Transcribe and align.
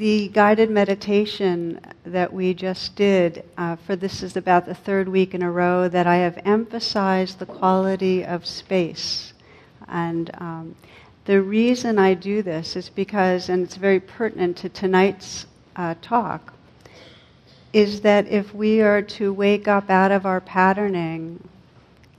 the 0.00 0.28
guided 0.28 0.70
meditation 0.70 1.78
that 2.06 2.32
we 2.32 2.54
just 2.54 2.96
did, 2.96 3.44
uh, 3.58 3.76
for 3.76 3.96
this 3.96 4.22
is 4.22 4.34
about 4.34 4.64
the 4.64 4.74
third 4.74 5.06
week 5.06 5.34
in 5.34 5.42
a 5.42 5.50
row 5.50 5.90
that 5.90 6.06
I 6.06 6.16
have 6.16 6.38
emphasized 6.46 7.38
the 7.38 7.44
quality 7.44 8.24
of 8.24 8.46
space. 8.46 9.34
And 9.88 10.30
um, 10.38 10.74
the 11.26 11.42
reason 11.42 11.98
I 11.98 12.14
do 12.14 12.40
this 12.40 12.76
is 12.76 12.88
because, 12.88 13.50
and 13.50 13.62
it's 13.62 13.76
very 13.76 14.00
pertinent 14.00 14.56
to 14.58 14.70
tonight's 14.70 15.44
uh, 15.76 15.96
talk, 16.00 16.54
is 17.74 18.00
that 18.00 18.26
if 18.26 18.54
we 18.54 18.80
are 18.80 19.02
to 19.02 19.34
wake 19.34 19.68
up 19.68 19.90
out 19.90 20.12
of 20.12 20.24
our 20.24 20.40
patterning, 20.40 21.46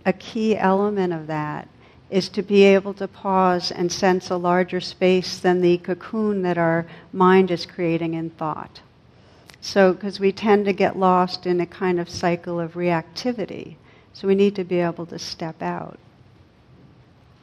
a 0.05 0.13
key 0.13 0.55
element 0.55 1.13
of 1.13 1.25
that 1.25 1.67
is 2.11 2.27
to 2.27 2.43
be 2.43 2.63
able 2.63 2.93
to 2.93 3.07
pause 3.07 3.71
and 3.71 3.89
sense 3.89 4.29
a 4.29 4.35
larger 4.35 4.81
space 4.81 5.39
than 5.39 5.61
the 5.61 5.77
cocoon 5.77 6.41
that 6.41 6.57
our 6.57 6.85
mind 7.13 7.49
is 7.49 7.65
creating 7.65 8.13
in 8.13 8.29
thought. 8.29 8.81
So, 9.61 9.93
because 9.93 10.19
we 10.19 10.31
tend 10.31 10.65
to 10.65 10.73
get 10.73 10.97
lost 10.97 11.45
in 11.45 11.61
a 11.61 11.65
kind 11.65 11.99
of 11.99 12.09
cycle 12.09 12.59
of 12.59 12.73
reactivity, 12.73 13.75
so 14.11 14.27
we 14.27 14.35
need 14.35 14.55
to 14.55 14.63
be 14.63 14.79
able 14.79 15.05
to 15.05 15.17
step 15.17 15.61
out. 15.61 15.97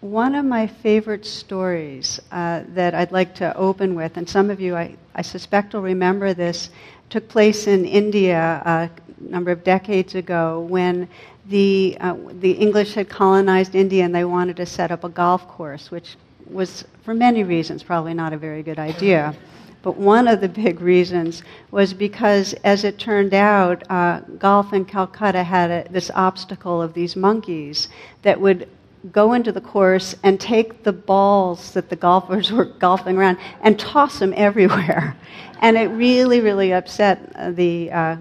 One 0.01 0.35
of 0.35 0.45
my 0.45 0.67
favorite 0.67 1.25
stories 1.25 2.21
uh, 2.31 2.63
that 2.69 2.95
I'd 2.95 3.11
like 3.11 3.35
to 3.37 3.57
open 3.57 3.95
with, 3.95 4.17
and 4.17 4.29
some 4.29 4.51
of 4.51 4.61
you 4.61 4.77
I, 4.77 4.97
I 5.15 5.23
suspect 5.23 5.73
will 5.73 5.83
remember 5.83 6.35
this, 6.35 6.71
took 7.09 7.29
place 7.29 7.67
in 7.67 7.85
India 7.85 8.63
a 8.65 8.91
number 9.21 9.51
of 9.51 9.65
decades 9.65 10.15
ago 10.15 10.61
when 10.61 11.09
the, 11.49 11.97
uh, 12.01 12.15
the 12.41 12.53
English 12.53 12.95
had 12.95 13.09
colonized 13.09 13.75
India 13.75 14.05
and 14.05 14.15
they 14.15 14.25
wanted 14.25 14.57
to 14.57 14.67
set 14.67 14.91
up 14.91 15.05
a 15.05 15.09
golf 15.09 15.49
course, 15.49 15.91
which 15.91 16.17
was, 16.47 16.85
for 17.03 17.15
many 17.15 17.43
reasons, 17.43 17.83
probably 17.83 18.15
not 18.15 18.33
a 18.33 18.37
very 18.37 18.63
good 18.63 18.79
idea. 18.79 19.35
But 19.83 19.97
one 19.97 20.29
of 20.29 20.41
the 20.41 20.49
big 20.49 20.81
reasons 20.81 21.43
was 21.71 21.95
because, 21.95 22.53
as 22.65 22.85
it 22.85 22.99
turned 22.99 23.33
out, 23.33 23.89
uh, 23.91 24.21
golf 24.39 24.73
in 24.73 24.85
Calcutta 24.85 25.43
had 25.43 25.71
a, 25.71 25.89
this 25.91 26.11
obstacle 26.15 26.83
of 26.83 26.93
these 26.95 27.17
monkeys 27.17 27.89
that 28.23 28.39
would 28.41 28.69
go 29.13 29.33
into 29.33 29.53
the 29.53 29.61
course 29.61 30.17
and 30.25 30.41
take 30.41 30.83
the 30.83 30.93
balls 30.93 31.73
that 31.73 31.89
the 31.89 31.97
golfers 31.97 32.51
were 32.53 32.65
golfing 32.65 33.17
around 33.17 33.39
and 33.63 33.79
toss 33.79 34.19
them 34.19 34.35
everywhere. 34.37 35.17
And 35.61 35.77
it 35.77 35.87
really, 35.89 36.41
really 36.41 36.73
upset 36.73 37.57
the 37.57 37.91
uh, 37.91 38.17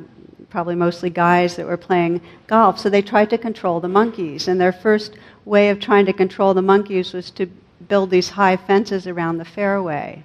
probably 0.57 0.73
mostly 0.73 1.11
guys 1.11 1.55
that 1.55 1.67
were 1.67 1.77
playing 1.77 2.19
golf. 2.47 2.79
So 2.79 2.89
they 2.89 3.03
tried 3.03 3.29
to 3.29 3.37
control 3.37 3.79
the 3.79 3.87
monkeys. 3.87 4.47
And 4.47 4.59
their 4.59 4.71
first 4.71 5.13
way 5.45 5.69
of 5.69 5.79
trying 5.79 6.07
to 6.07 6.13
control 6.13 6.55
the 6.55 6.63
monkeys 6.63 7.13
was 7.13 7.29
to 7.37 7.45
build 7.87 8.09
these 8.09 8.29
high 8.29 8.57
fences 8.57 9.05
around 9.05 9.37
the 9.37 9.45
fairway. 9.45 10.23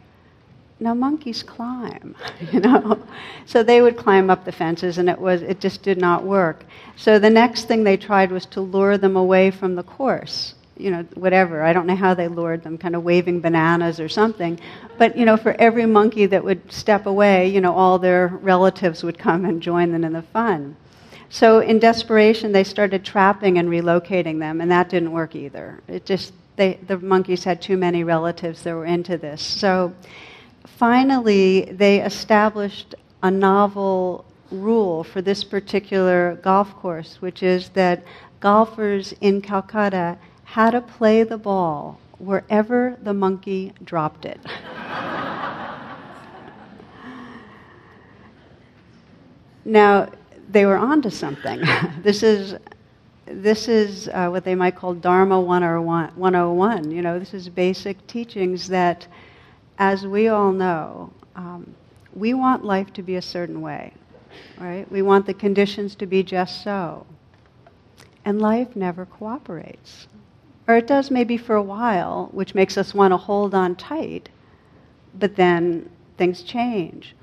Now 0.81 0.95
monkeys 0.95 1.43
climb, 1.43 2.17
you 2.51 2.61
know. 2.61 3.07
So 3.45 3.63
they 3.63 3.83
would 3.83 3.99
climb 3.99 4.31
up 4.31 4.47
the 4.47 4.53
fences 4.53 4.97
and 4.97 5.11
it 5.11 5.19
was 5.19 5.43
it 5.43 5.61
just 5.61 5.83
did 5.83 5.99
not 5.99 6.25
work. 6.25 6.65
So 6.97 7.19
the 7.19 7.29
next 7.29 7.69
thing 7.69 7.85
they 7.85 7.99
tried 7.99 8.33
was 8.33 8.47
to 8.47 8.63
lure 8.63 8.97
them 8.97 9.17
away 9.17 9.51
from 9.51 9.75
the 9.75 9.83
course 9.83 10.55
you 10.77 10.91
know, 10.91 11.03
whatever. 11.15 11.63
I 11.63 11.73
don't 11.73 11.87
know 11.87 11.97
how 11.97 12.15
they 12.15 12.29
lured 12.29 12.63
them, 12.63 12.79
kind 12.79 12.97
of 12.97 13.05
waving 13.05 13.41
bananas 13.41 14.01
or 14.01 14.09
something. 14.09 14.59
But, 14.99 15.17
you 15.17 15.25
know, 15.25 15.37
for 15.37 15.53
every 15.61 15.87
monkey 15.87 16.27
that 16.27 16.43
would 16.43 16.73
step 16.73 17.07
away, 17.07 17.49
you 17.49 17.61
know, 17.61 17.75
all 17.75 17.99
their 17.99 18.29
relatives 18.29 19.03
would 19.03 19.19
come 19.19 19.45
and 19.45 19.63
join 19.63 19.93
them 19.93 20.05
in 20.05 20.13
the 20.13 20.23
fun. 20.23 20.77
So 21.29 21.61
in 21.61 21.79
desperation, 21.79 22.53
they 22.53 22.65
started 22.65 23.05
trapping 23.05 23.59
and 23.59 23.69
relocating 23.69 24.39
them, 24.39 24.61
and 24.61 24.71
that 24.71 24.89
didn't 24.89 25.13
work 25.13 25.35
either. 25.35 25.81
It 25.89 26.05
just, 26.05 26.35
they, 26.57 26.79
the 26.87 26.99
monkeys 26.99 27.45
had 27.45 27.63
too 27.63 27.77
many 27.77 28.05
relatives 28.05 28.63
that 28.63 28.75
were 28.75 28.85
into 28.85 29.17
this. 29.17 29.41
So 29.41 29.95
finally, 30.67 31.63
they 31.73 32.03
established 32.03 32.95
a 33.23 33.31
novel 33.31 34.25
rule 34.51 35.05
for 35.05 35.23
this 35.23 35.43
particular 35.43 36.39
golf 36.43 36.75
course, 36.77 37.17
which 37.21 37.43
is 37.43 37.71
that 37.71 38.05
golfers 38.41 39.15
in 39.21 39.41
Calcutta 39.41 40.19
how 40.53 40.69
to 40.69 40.83
play 40.83 41.23
the 41.23 41.39
ball 41.39 41.99
wherever 42.19 42.95
the 43.03 43.15
monkey 43.15 43.73
dropped 43.85 44.27
it. 44.27 44.39
now, 49.65 50.07
they 50.51 50.67
were 50.67 50.77
onto 50.77 51.09
something. 51.09 51.63
this 52.03 52.23
is 52.23 52.55
this 53.25 53.67
is 53.67 54.09
uh, 54.09 54.29
what 54.29 54.45
they 54.45 54.55
might 54.55 54.77
call 54.77 54.93
Dharma 54.93 55.41
101. 55.41 56.91
You 56.91 57.01
know, 57.01 57.19
this 57.19 57.33
is 57.33 57.49
basic 57.49 58.07
teachings 58.07 58.69
that, 58.69 59.07
as 59.79 60.07
we 60.07 60.29
all 60.29 60.53
know, 60.53 61.11
um, 61.35 61.75
we 62.15 62.35
want 62.35 62.63
life 62.63 62.93
to 62.93 63.03
be 63.03 63.17
a 63.17 63.23
certain 63.23 63.63
way, 63.63 63.95
right? 64.59 64.85
We 64.93 65.01
want 65.01 65.25
the 65.25 65.33
conditions 65.33 65.95
to 65.95 66.05
be 66.05 66.23
just 66.23 66.63
so. 66.63 67.07
And 68.27 68.39
life 68.43 68.77
never 68.77 69.07
cooperates. 69.07 70.09
Or 70.69 70.77
it 70.77 70.87
does 70.87 71.11
maybe 71.11 71.37
for 71.37 71.57
a 71.57 71.63
while, 71.63 72.29
which 72.33 72.55
makes 72.55 72.79
us 72.79 72.95
want 72.95 73.13
to 73.13 73.17
hold 73.17 73.55
on 73.55 73.75
tight, 73.77 74.29
but 75.19 75.37
then 75.37 75.91
things 76.17 76.43
change. 76.43 77.15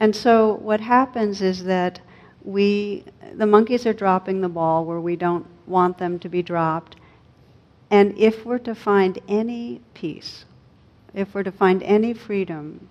And 0.00 0.14
so 0.14 0.54
what 0.54 0.80
happens 0.80 1.42
is 1.42 1.64
that 1.64 2.00
we, 2.42 3.04
the 3.34 3.46
monkeys 3.46 3.84
are 3.84 3.92
dropping 3.92 4.40
the 4.40 4.48
ball 4.48 4.84
where 4.84 5.00
we 5.00 5.16
don't 5.16 5.46
want 5.66 5.98
them 5.98 6.18
to 6.20 6.28
be 6.28 6.42
dropped. 6.42 6.96
And 7.90 8.16
if 8.16 8.46
we're 8.46 8.58
to 8.58 8.74
find 8.74 9.18
any 9.28 9.80
peace, 9.94 10.44
if 11.14 11.34
we're 11.34 11.42
to 11.42 11.52
find 11.52 11.82
any 11.82 12.14
freedom, 12.14 12.88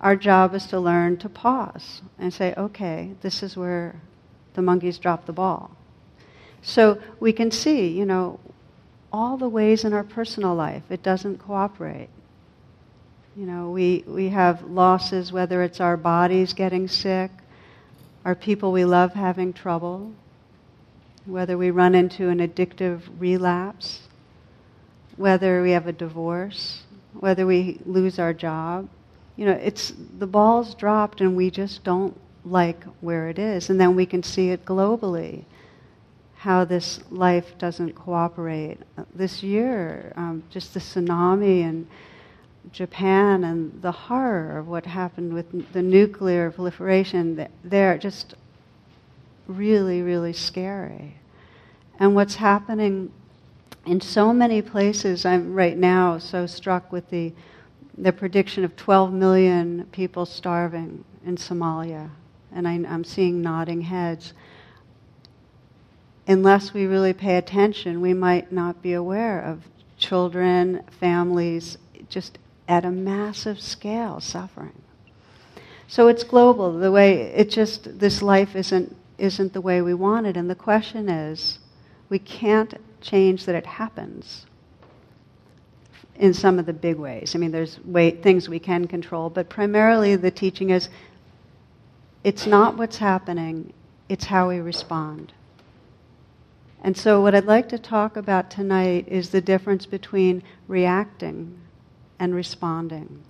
our 0.00 0.16
job 0.16 0.54
is 0.54 0.66
to 0.66 0.80
learn 0.80 1.16
to 1.18 1.28
pause 1.28 2.02
and 2.18 2.32
say, 2.32 2.54
okay, 2.56 3.12
this 3.22 3.42
is 3.42 3.56
where 3.56 4.00
the 4.54 4.62
monkeys 4.62 4.98
drop 4.98 5.26
the 5.26 5.32
ball. 5.32 5.70
So 6.60 7.00
we 7.18 7.32
can 7.32 7.50
see, 7.50 7.88
you 7.88 8.04
know, 8.04 8.38
all 9.12 9.36
the 9.36 9.48
ways 9.48 9.84
in 9.84 9.92
our 9.92 10.04
personal 10.04 10.54
life 10.54 10.82
it 10.90 11.02
doesn't 11.02 11.38
cooperate. 11.38 12.08
You 13.36 13.46
know, 13.46 13.70
we, 13.70 14.04
we 14.06 14.28
have 14.28 14.62
losses, 14.62 15.32
whether 15.32 15.62
it's 15.62 15.80
our 15.80 15.96
bodies 15.96 16.52
getting 16.52 16.86
sick, 16.86 17.30
our 18.24 18.34
people 18.34 18.72
we 18.72 18.84
love 18.84 19.14
having 19.14 19.52
trouble, 19.52 20.12
whether 21.24 21.56
we 21.56 21.70
run 21.70 21.94
into 21.94 22.28
an 22.28 22.38
addictive 22.38 23.00
relapse, 23.18 24.00
whether 25.16 25.62
we 25.62 25.70
have 25.70 25.86
a 25.86 25.92
divorce, 25.92 26.82
whether 27.18 27.46
we 27.46 27.78
lose 27.86 28.18
our 28.18 28.34
job. 28.34 28.88
You 29.36 29.46
know, 29.46 29.52
it's 29.52 29.92
the 30.18 30.26
ball's 30.26 30.74
dropped 30.74 31.20
and 31.20 31.34
we 31.34 31.50
just 31.50 31.84
don't 31.84 32.18
like 32.44 32.82
where 33.00 33.28
it 33.28 33.38
is. 33.38 33.70
And 33.70 33.80
then 33.80 33.96
we 33.96 34.04
can 34.04 34.22
see 34.22 34.50
it 34.50 34.64
globally 34.64 35.44
how 36.42 36.64
this 36.64 36.98
life 37.12 37.56
doesn't 37.56 37.94
cooperate. 37.94 38.76
This 39.14 39.44
year, 39.44 40.12
um, 40.16 40.42
just 40.50 40.74
the 40.74 40.80
tsunami 40.80 41.60
in 41.60 41.86
Japan 42.72 43.44
and 43.44 43.80
the 43.80 43.92
horror 43.92 44.58
of 44.58 44.66
what 44.66 44.84
happened 44.84 45.34
with 45.34 45.72
the 45.72 45.80
nuclear 45.80 46.50
proliferation 46.50 47.46
there, 47.62 47.96
just 47.96 48.34
really, 49.46 50.02
really 50.02 50.32
scary. 50.32 51.14
And 52.00 52.16
what's 52.16 52.34
happening 52.34 53.12
in 53.86 54.00
so 54.00 54.32
many 54.32 54.62
places, 54.62 55.24
I'm 55.24 55.54
right 55.54 55.78
now 55.78 56.18
so 56.18 56.46
struck 56.46 56.90
with 56.90 57.08
the, 57.10 57.32
the 57.96 58.12
prediction 58.12 58.64
of 58.64 58.74
12 58.74 59.12
million 59.12 59.86
people 59.92 60.26
starving 60.26 61.04
in 61.24 61.36
Somalia. 61.36 62.10
And 62.52 62.66
I, 62.66 62.72
I'm 62.72 63.04
seeing 63.04 63.42
nodding 63.42 63.82
heads 63.82 64.32
unless 66.26 66.72
we 66.72 66.86
really 66.86 67.12
pay 67.12 67.36
attention, 67.36 68.00
we 68.00 68.14
might 68.14 68.52
not 68.52 68.82
be 68.82 68.92
aware 68.92 69.40
of 69.40 69.62
children, 69.98 70.82
families, 71.00 71.78
just 72.08 72.38
at 72.68 72.84
a 72.84 72.90
massive 72.90 73.60
scale 73.60 74.20
suffering. 74.20 74.82
So 75.88 76.08
it's 76.08 76.24
global. 76.24 76.78
The 76.78 76.90
way 76.90 77.20
it 77.20 77.50
just 77.50 77.98
this 77.98 78.22
life 78.22 78.56
isn't 78.56 78.96
isn't 79.18 79.52
the 79.52 79.60
way 79.60 79.82
we 79.82 79.94
want 79.94 80.26
it, 80.26 80.36
and 80.36 80.48
the 80.48 80.54
question 80.54 81.08
is, 81.08 81.58
we 82.08 82.18
can't 82.18 82.74
change 83.00 83.44
that 83.44 83.54
it 83.54 83.66
happens. 83.66 84.46
In 86.16 86.34
some 86.34 86.58
of 86.58 86.66
the 86.66 86.72
big 86.72 86.96
ways, 86.96 87.34
I 87.34 87.38
mean, 87.38 87.52
there's 87.52 87.78
way, 87.84 88.10
things 88.10 88.48
we 88.48 88.58
can 88.58 88.86
control, 88.86 89.30
but 89.30 89.48
primarily 89.48 90.16
the 90.16 90.30
teaching 90.30 90.70
is, 90.70 90.88
it's 92.24 92.46
not 92.46 92.76
what's 92.76 92.96
happening; 92.98 93.72
it's 94.08 94.24
how 94.24 94.48
we 94.48 94.60
respond. 94.60 95.32
And 96.84 96.96
so, 96.96 97.20
what 97.20 97.32
I'd 97.32 97.44
like 97.44 97.68
to 97.68 97.78
talk 97.78 98.16
about 98.16 98.50
tonight 98.50 99.06
is 99.06 99.30
the 99.30 99.40
difference 99.40 99.86
between 99.86 100.42
reacting 100.66 101.60
and 102.18 102.34
responding. 102.34 103.22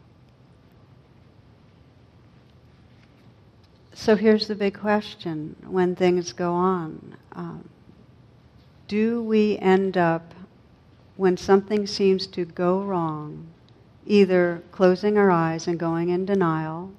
So, 3.92 4.16
here's 4.16 4.48
the 4.48 4.54
big 4.54 4.78
question 4.78 5.54
when 5.66 5.94
things 5.94 6.32
go 6.32 6.54
on 6.54 7.14
um, 7.32 7.68
Do 8.88 9.22
we 9.22 9.58
end 9.58 9.98
up, 9.98 10.34
when 11.18 11.36
something 11.36 11.86
seems 11.86 12.26
to 12.28 12.46
go 12.46 12.80
wrong, 12.80 13.46
either 14.06 14.62
closing 14.72 15.18
our 15.18 15.30
eyes 15.30 15.68
and 15.68 15.78
going 15.78 16.08
in 16.08 16.24
denial, 16.24 16.90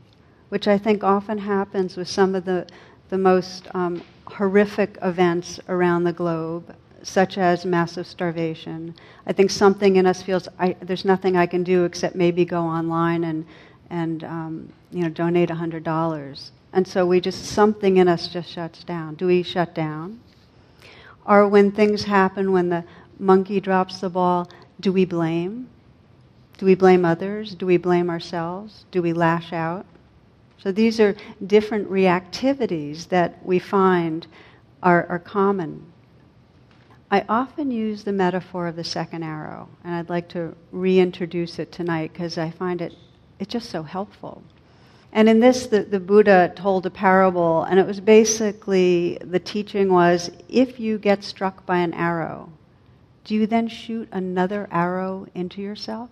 which 0.49 0.67
I 0.67 0.77
think 0.77 1.03
often 1.03 1.39
happens 1.39 1.97
with 1.97 2.07
some 2.07 2.35
of 2.35 2.45
the, 2.45 2.67
the 3.09 3.17
most 3.17 3.67
um, 3.73 4.03
horrific 4.33 4.97
events 5.01 5.59
around 5.69 6.03
the 6.03 6.13
globe, 6.13 6.75
such 7.03 7.37
as 7.37 7.65
massive 7.65 8.07
starvation. 8.07 8.95
I 9.27 9.33
think 9.33 9.51
something 9.51 9.97
in 9.97 10.05
us 10.05 10.21
feels 10.21 10.47
I, 10.59 10.75
there's 10.81 11.05
nothing 11.05 11.35
I 11.37 11.45
can 11.45 11.63
do 11.63 11.83
except 11.85 12.15
maybe 12.15 12.45
go 12.45 12.61
online 12.61 13.25
and, 13.25 13.45
and 13.89 14.23
um, 14.23 14.73
you 14.91 15.03
know, 15.03 15.09
donate 15.09 15.49
$100. 15.49 16.51
And 16.73 16.87
so 16.87 17.05
we 17.05 17.21
just, 17.21 17.45
something 17.45 17.97
in 17.97 18.07
us 18.07 18.27
just 18.27 18.49
shuts 18.49 18.83
down. 18.83 19.15
Do 19.15 19.27
we 19.27 19.43
shut 19.43 19.75
down? 19.75 20.19
Or 21.25 21.47
when 21.47 21.71
things 21.71 22.03
happen, 22.03 22.51
when 22.51 22.69
the 22.69 22.83
monkey 23.19 23.59
drops 23.59 23.99
the 23.99 24.09
ball, 24.09 24.49
do 24.79 24.91
we 24.91 25.05
blame? 25.05 25.69
Do 26.57 26.65
we 26.65 26.75
blame 26.75 27.05
others? 27.05 27.53
Do 27.55 27.65
we 27.65 27.77
blame 27.77 28.09
ourselves? 28.09 28.85
Do 28.91 29.01
we 29.01 29.13
lash 29.13 29.53
out? 29.53 29.85
So 30.63 30.71
these 30.71 31.01
are 31.01 31.13
different 31.45 31.91
reactivities 31.91 33.09
that 33.09 33.45
we 33.45 33.59
find 33.59 34.25
are, 34.81 35.05
are 35.09 35.19
common. 35.19 35.91
I 37.11 37.25
often 37.27 37.69
use 37.69 38.05
the 38.05 38.13
metaphor 38.13 38.67
of 38.67 38.77
the 38.77 38.83
second 38.85 39.23
arrow, 39.23 39.67
and 39.83 39.93
I'd 39.93 40.09
like 40.09 40.29
to 40.29 40.55
reintroduce 40.71 41.59
it 41.59 41.73
tonight 41.73 42.13
because 42.13 42.37
I 42.37 42.49
find 42.49 42.81
it 42.81 42.93
it's 43.39 43.51
just 43.51 43.71
so 43.71 43.83
helpful. 43.83 44.41
And 45.11 45.27
in 45.27 45.41
this, 45.41 45.67
the, 45.67 45.83
the 45.83 45.99
Buddha 45.99 46.53
told 46.55 46.85
a 46.85 46.89
parable, 46.89 47.63
and 47.63 47.77
it 47.77 47.85
was 47.85 47.99
basically 47.99 49.17
the 49.19 49.39
teaching 49.39 49.91
was 49.91 50.31
if 50.47 50.79
you 50.79 50.97
get 50.97 51.25
struck 51.25 51.65
by 51.65 51.79
an 51.79 51.93
arrow, 51.93 52.49
do 53.25 53.35
you 53.35 53.47
then 53.47 53.67
shoot 53.67 54.07
another 54.13 54.69
arrow 54.71 55.27
into 55.35 55.61
yourself? 55.61 56.09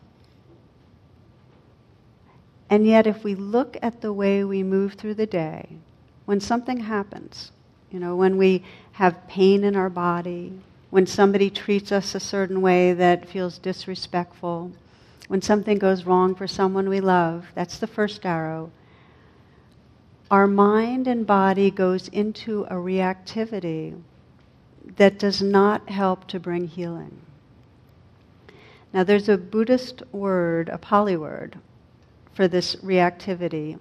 And 2.71 2.87
yet, 2.87 3.05
if 3.05 3.23
we 3.23 3.35
look 3.35 3.77
at 3.83 4.01
the 4.01 4.11
way 4.11 4.43
we 4.43 4.63
move 4.63 4.93
through 4.93 5.13
the 5.15 5.27
day, 5.27 5.67
when 6.25 6.39
something 6.39 6.79
happens, 6.79 7.51
you 7.91 7.99
know, 7.99 8.15
when 8.15 8.37
we 8.37 8.63
have 8.93 9.27
pain 9.27 9.63
in 9.63 9.75
our 9.75 9.89
body, 9.89 10.53
when 10.89 11.05
somebody 11.05 11.51
treats 11.51 11.91
us 11.91 12.15
a 12.15 12.19
certain 12.19 12.61
way 12.61 12.93
that 12.93 13.29
feels 13.29 13.59
disrespectful, 13.59 14.71
when 15.27 15.43
something 15.43 15.77
goes 15.77 16.05
wrong 16.05 16.33
for 16.33 16.47
someone 16.47 16.89
we 16.89 17.01
love, 17.01 17.45
that's 17.53 17.77
the 17.77 17.85
first 17.85 18.25
arrow 18.25 18.71
our 20.31 20.47
mind 20.47 21.07
and 21.07 21.27
body 21.27 21.69
goes 21.69 22.07
into 22.07 22.63
a 22.63 22.75
reactivity 22.75 24.01
that 24.95 25.19
does 25.19 25.41
not 25.41 25.89
help 25.89 26.25
to 26.25 26.39
bring 26.39 26.67
healing. 26.67 27.19
Now, 28.93 29.03
there's 29.03 29.27
a 29.27 29.37
Buddhist 29.37 30.01
word, 30.13 30.69
a 30.69 30.77
Pali 30.77 31.17
word, 31.17 31.59
for 32.33 32.47
this 32.47 32.75
reactivity 32.77 33.79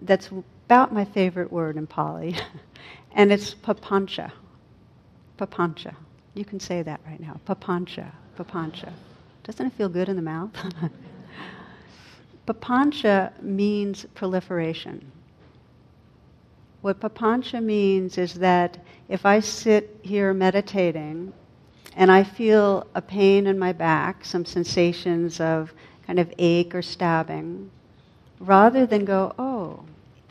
that's 0.00 0.30
about 0.66 0.92
my 0.92 1.04
favorite 1.04 1.52
word 1.52 1.76
in 1.76 1.86
Pali, 1.86 2.36
and 3.12 3.32
it's 3.32 3.54
papancha. 3.54 4.32
Papancha. 5.38 5.94
You 6.34 6.44
can 6.44 6.58
say 6.58 6.82
that 6.82 7.00
right 7.06 7.20
now. 7.20 7.40
Papancha. 7.46 8.10
Papancha. 8.36 8.92
Doesn't 9.44 9.66
it 9.66 9.72
feel 9.74 9.88
good 9.88 10.08
in 10.08 10.16
the 10.16 10.22
mouth? 10.22 10.50
papancha 12.46 13.40
means 13.42 14.06
proliferation. 14.14 15.12
What 16.80 17.00
papancha 17.00 17.62
means 17.62 18.18
is 18.18 18.34
that 18.34 18.78
if 19.08 19.24
I 19.24 19.40
sit 19.40 19.98
here 20.02 20.34
meditating 20.34 21.32
and 21.96 22.10
I 22.10 22.24
feel 22.24 22.86
a 22.94 23.00
pain 23.00 23.46
in 23.46 23.58
my 23.58 23.72
back, 23.72 24.24
some 24.24 24.44
sensations 24.44 25.40
of 25.40 25.72
kind 26.06 26.18
of 26.18 26.32
ache 26.38 26.74
or 26.74 26.82
stabbing, 26.82 27.70
rather 28.46 28.86
than 28.86 29.04
go, 29.04 29.34
oh, 29.38 29.84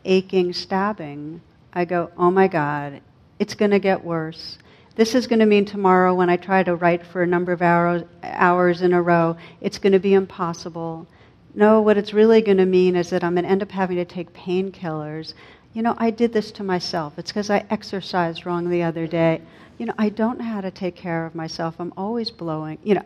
aching, 0.06 0.54
stabbing, 0.54 1.42
I 1.74 1.86
go, 1.86 2.12
oh 2.18 2.32
my 2.32 2.48
God, 2.48 3.02
it's 3.40 3.56
going 3.56 3.72
to 3.72 3.80
get 3.80 4.04
worse. 4.04 4.58
This 4.96 5.16
is 5.16 5.28
going 5.28 5.40
to 5.40 5.46
mean 5.46 5.66
tomorrow 5.66 6.14
when 6.14 6.30
I 6.30 6.38
try 6.38 6.64
to 6.64 6.76
write 6.76 7.06
for 7.06 7.24
a 7.24 7.28
number 7.28 7.52
of 7.52 7.62
hours, 7.62 8.04
hours 8.24 8.82
in 8.82 8.94
a 8.94 9.02
row, 9.02 9.36
it's 9.60 9.80
going 9.80 9.94
to 9.94 10.00
be 10.00 10.14
impossible. 10.14 11.08
No, 11.56 11.82
what 11.82 11.98
it's 11.98 12.14
really 12.14 12.42
going 12.42 12.58
to 12.58 12.66
mean 12.66 12.96
is 12.96 13.10
that 13.10 13.24
I'm 13.24 13.34
going 13.34 13.46
to 13.46 13.50
end 13.50 13.64
up 13.64 13.72
having 13.72 13.98
to 13.98 14.06
take 14.06 14.34
painkillers 14.34 15.34
you 15.74 15.82
know, 15.82 15.96
I 15.98 16.12
did 16.12 16.34
this 16.34 16.52
to 16.54 16.64
myself. 16.64 17.14
It's 17.18 17.32
because 17.32 17.50
I 17.50 17.66
exercised 17.70 18.46
wrong 18.46 18.70
the 18.70 18.84
other 18.84 19.08
day. 19.08 19.42
You 19.80 19.88
know, 19.88 19.94
I 19.98 20.10
don't 20.10 20.38
know 20.38 20.46
how 20.46 20.62
to 20.62 20.70
take 20.70 20.96
care 20.96 21.26
of 21.26 21.34
myself. 21.34 21.76
I'm 21.80 21.92
always 21.98 22.30
blowing. 22.30 22.78
You 22.84 22.96
know, 22.96 23.06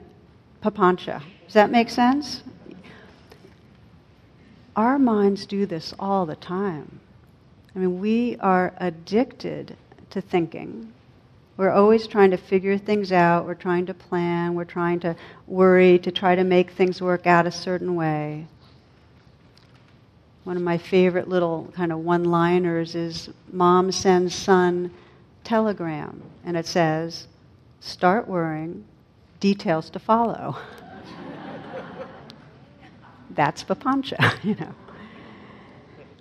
papancha. 0.62 1.22
Does 1.46 1.54
that 1.54 1.72
make 1.72 1.90
sense? 1.90 2.44
Our 4.78 5.00
minds 5.00 5.48
do 5.48 5.66
this 5.66 5.92
all 5.98 6.28
the 6.28 6.36
time. 6.36 7.00
I 7.76 7.80
mean, 7.80 8.00
we 8.00 8.38
are 8.40 8.76
addicted 8.78 9.76
to 10.12 10.22
thinking. 10.22 10.94
We're 11.58 11.72
always 11.72 12.06
trying 12.06 12.30
to 12.30 12.38
figure 12.38 12.78
things 12.78 13.12
out. 13.12 13.48
We're 13.48 13.56
trying 13.56 13.88
to 13.88 13.96
plan. 13.96 14.54
We're 14.54 14.66
trying 14.66 15.00
to 15.00 15.16
worry 15.48 15.98
to 16.00 16.12
try 16.12 16.36
to 16.36 16.44
make 16.44 16.72
things 16.72 17.02
work 17.02 17.26
out 17.26 17.48
a 17.48 17.52
certain 17.52 17.96
way. 17.96 18.46
One 20.44 20.58
of 20.58 20.64
my 20.64 20.78
favorite 20.78 21.28
little 21.28 21.74
kind 21.76 21.92
of 21.92 22.00
one 22.00 22.24
liners 22.26 22.94
is 22.94 23.30
Mom 23.52 23.92
sends 23.92 24.36
son 24.36 24.92
telegram, 25.44 26.22
and 26.46 26.56
it 26.56 26.68
says, 26.68 27.26
Start 27.80 28.28
worrying, 28.28 28.86
details 29.40 29.90
to 29.90 30.00
follow. 30.00 30.58
That's 33.38 33.64
papancha, 33.64 34.34
you 34.44 34.56
know. 34.56 34.76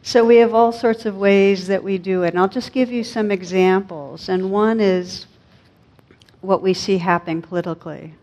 So 0.03 0.25
we 0.25 0.37
have 0.37 0.55
all 0.55 0.71
sorts 0.71 1.05
of 1.05 1.17
ways 1.17 1.67
that 1.67 1.83
we 1.83 1.99
do 1.99 2.23
it. 2.23 2.29
And 2.29 2.39
I'll 2.39 2.47
just 2.47 2.73
give 2.73 2.93
you 2.93 3.03
some 3.03 3.33
examples. 3.33 4.29
And 4.29 4.53
one 4.53 4.79
is 4.79 5.27
what 6.43 6.63
we 6.63 6.73
see 6.73 6.99
happening 6.99 7.43
politically 7.43 8.15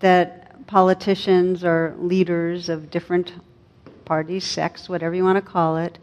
that 0.00 0.66
politicians 0.66 1.64
or 1.64 1.94
leaders 1.98 2.68
of 2.68 2.90
different 2.90 3.32
parties, 4.04 4.44
sects, 4.44 4.88
whatever 4.88 5.14
you 5.14 5.24
want 5.24 5.36
to 5.36 5.50
call 5.50 5.78
it, 5.78 5.98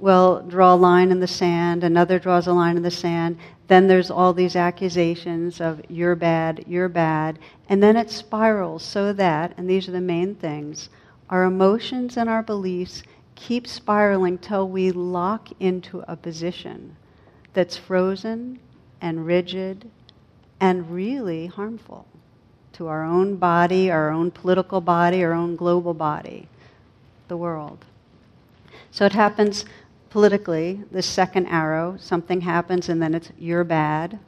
will 0.00 0.44
draw 0.48 0.74
a 0.74 0.76
line 0.76 1.12
in 1.12 1.20
the 1.20 1.26
sand, 1.28 1.84
another 1.84 2.18
draws 2.18 2.48
a 2.48 2.52
line 2.52 2.76
in 2.76 2.82
the 2.82 2.90
sand, 2.90 3.38
then 3.68 3.86
there's 3.86 4.10
all 4.10 4.32
these 4.32 4.56
accusations 4.56 5.60
of 5.60 5.80
you're 5.88 6.16
bad, 6.16 6.64
you're 6.66 6.88
bad, 6.88 7.38
and 7.68 7.82
then 7.82 7.96
it 7.96 8.10
spirals 8.10 8.82
so 8.82 9.12
that, 9.12 9.54
and 9.56 9.70
these 9.70 9.88
are 9.88 9.92
the 9.92 10.00
main 10.00 10.34
things, 10.34 10.88
our 11.32 11.44
emotions 11.44 12.18
and 12.18 12.28
our 12.28 12.42
beliefs 12.42 13.02
keep 13.36 13.66
spiraling 13.66 14.36
till 14.36 14.68
we 14.68 14.92
lock 14.92 15.48
into 15.58 16.04
a 16.06 16.14
position 16.14 16.94
that's 17.54 17.74
frozen 17.74 18.60
and 19.00 19.24
rigid 19.24 19.90
and 20.60 20.90
really 20.90 21.46
harmful 21.46 22.06
to 22.74 22.86
our 22.86 23.02
own 23.02 23.36
body, 23.36 23.90
our 23.90 24.10
own 24.10 24.30
political 24.30 24.82
body, 24.82 25.24
our 25.24 25.32
own 25.32 25.56
global 25.56 25.94
body 25.94 26.46
the 27.28 27.36
world. 27.36 27.82
So 28.90 29.06
it 29.06 29.14
happens 29.14 29.64
politically, 30.10 30.82
the 30.90 31.00
second 31.00 31.46
arrow, 31.46 31.96
something 31.98 32.42
happens 32.42 32.90
and 32.90 33.00
then 33.00 33.14
it's 33.14 33.32
you're 33.38 33.64
bad. 33.64 34.18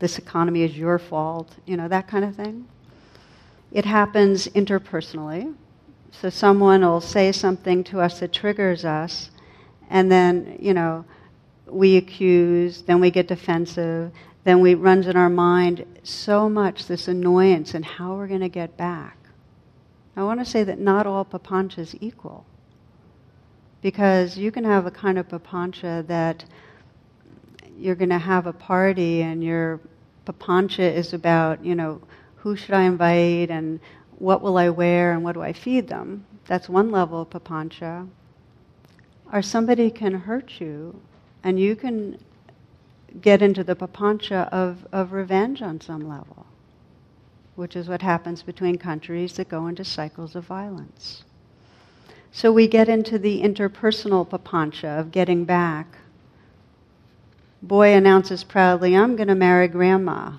This 0.00 0.18
economy 0.18 0.64
is 0.64 0.76
your 0.76 0.98
fault, 0.98 1.54
you 1.66 1.76
know, 1.76 1.86
that 1.86 2.08
kind 2.08 2.24
of 2.24 2.34
thing. 2.34 2.66
It 3.70 3.84
happens 3.84 4.48
interpersonally. 4.48 5.54
So 6.20 6.30
someone 6.30 6.80
will 6.80 7.02
say 7.02 7.30
something 7.30 7.84
to 7.84 8.00
us 8.00 8.20
that 8.20 8.32
triggers 8.32 8.84
us, 8.86 9.30
and 9.90 10.10
then, 10.10 10.56
you 10.60 10.72
know, 10.72 11.04
we 11.66 11.96
accuse, 11.96 12.82
then 12.82 13.00
we 13.00 13.10
get 13.10 13.28
defensive, 13.28 14.12
then 14.44 14.60
we 14.60 14.74
runs 14.74 15.08
in 15.08 15.16
our 15.16 15.28
mind 15.28 15.84
so 16.04 16.48
much 16.48 16.86
this 16.86 17.08
annoyance 17.08 17.74
and 17.74 17.84
how 17.84 18.14
we're 18.14 18.28
going 18.28 18.40
to 18.40 18.48
get 18.48 18.76
back. 18.76 19.18
I 20.16 20.22
want 20.22 20.40
to 20.40 20.46
say 20.46 20.64
that 20.64 20.78
not 20.78 21.06
all 21.06 21.24
papancha 21.24 21.78
is 21.80 21.94
equal. 22.00 22.46
Because 23.82 24.38
you 24.38 24.50
can 24.50 24.64
have 24.64 24.86
a 24.86 24.90
kind 24.90 25.18
of 25.18 25.28
papancha 25.28 26.06
that 26.06 26.44
you're 27.76 27.94
going 27.94 28.08
to 28.10 28.18
have 28.18 28.46
a 28.46 28.52
party 28.52 29.20
and 29.20 29.44
your 29.44 29.80
papancha 30.24 30.94
is 30.94 31.12
about, 31.12 31.62
you 31.62 31.74
know, 31.74 32.00
who 32.36 32.56
should 32.56 32.74
I 32.74 32.82
invite 32.82 33.50
and 33.50 33.80
what 34.18 34.42
will 34.42 34.56
I 34.58 34.70
wear 34.70 35.12
and 35.12 35.22
what 35.22 35.32
do 35.32 35.42
I 35.42 35.52
feed 35.52 35.88
them. 35.88 36.24
That's 36.46 36.68
one 36.68 36.90
level 36.90 37.22
of 37.22 37.30
papancha. 37.30 38.08
Or 39.32 39.42
somebody 39.42 39.90
can 39.90 40.14
hurt 40.14 40.60
you 40.60 41.00
and 41.42 41.58
you 41.58 41.76
can 41.76 42.18
get 43.20 43.42
into 43.42 43.64
the 43.64 43.74
papancha 43.74 44.48
of, 44.50 44.86
of 44.92 45.12
revenge 45.12 45.62
on 45.62 45.80
some 45.80 46.08
level 46.08 46.46
which 47.56 47.74
is 47.74 47.88
what 47.88 48.02
happens 48.02 48.42
between 48.42 48.76
countries 48.76 49.32
that 49.34 49.48
go 49.48 49.66
into 49.66 49.82
cycles 49.82 50.36
of 50.36 50.44
violence. 50.44 51.24
So 52.30 52.52
we 52.52 52.68
get 52.68 52.88
into 52.88 53.18
the 53.18 53.42
interpersonal 53.42 54.28
papancha 54.28 55.00
of 55.00 55.10
getting 55.10 55.46
back. 55.46 55.96
Boy 57.62 57.94
announces 57.94 58.44
proudly, 58.44 58.94
I'm 58.94 59.16
going 59.16 59.28
to 59.28 59.34
marry 59.34 59.68
grandma. 59.68 60.32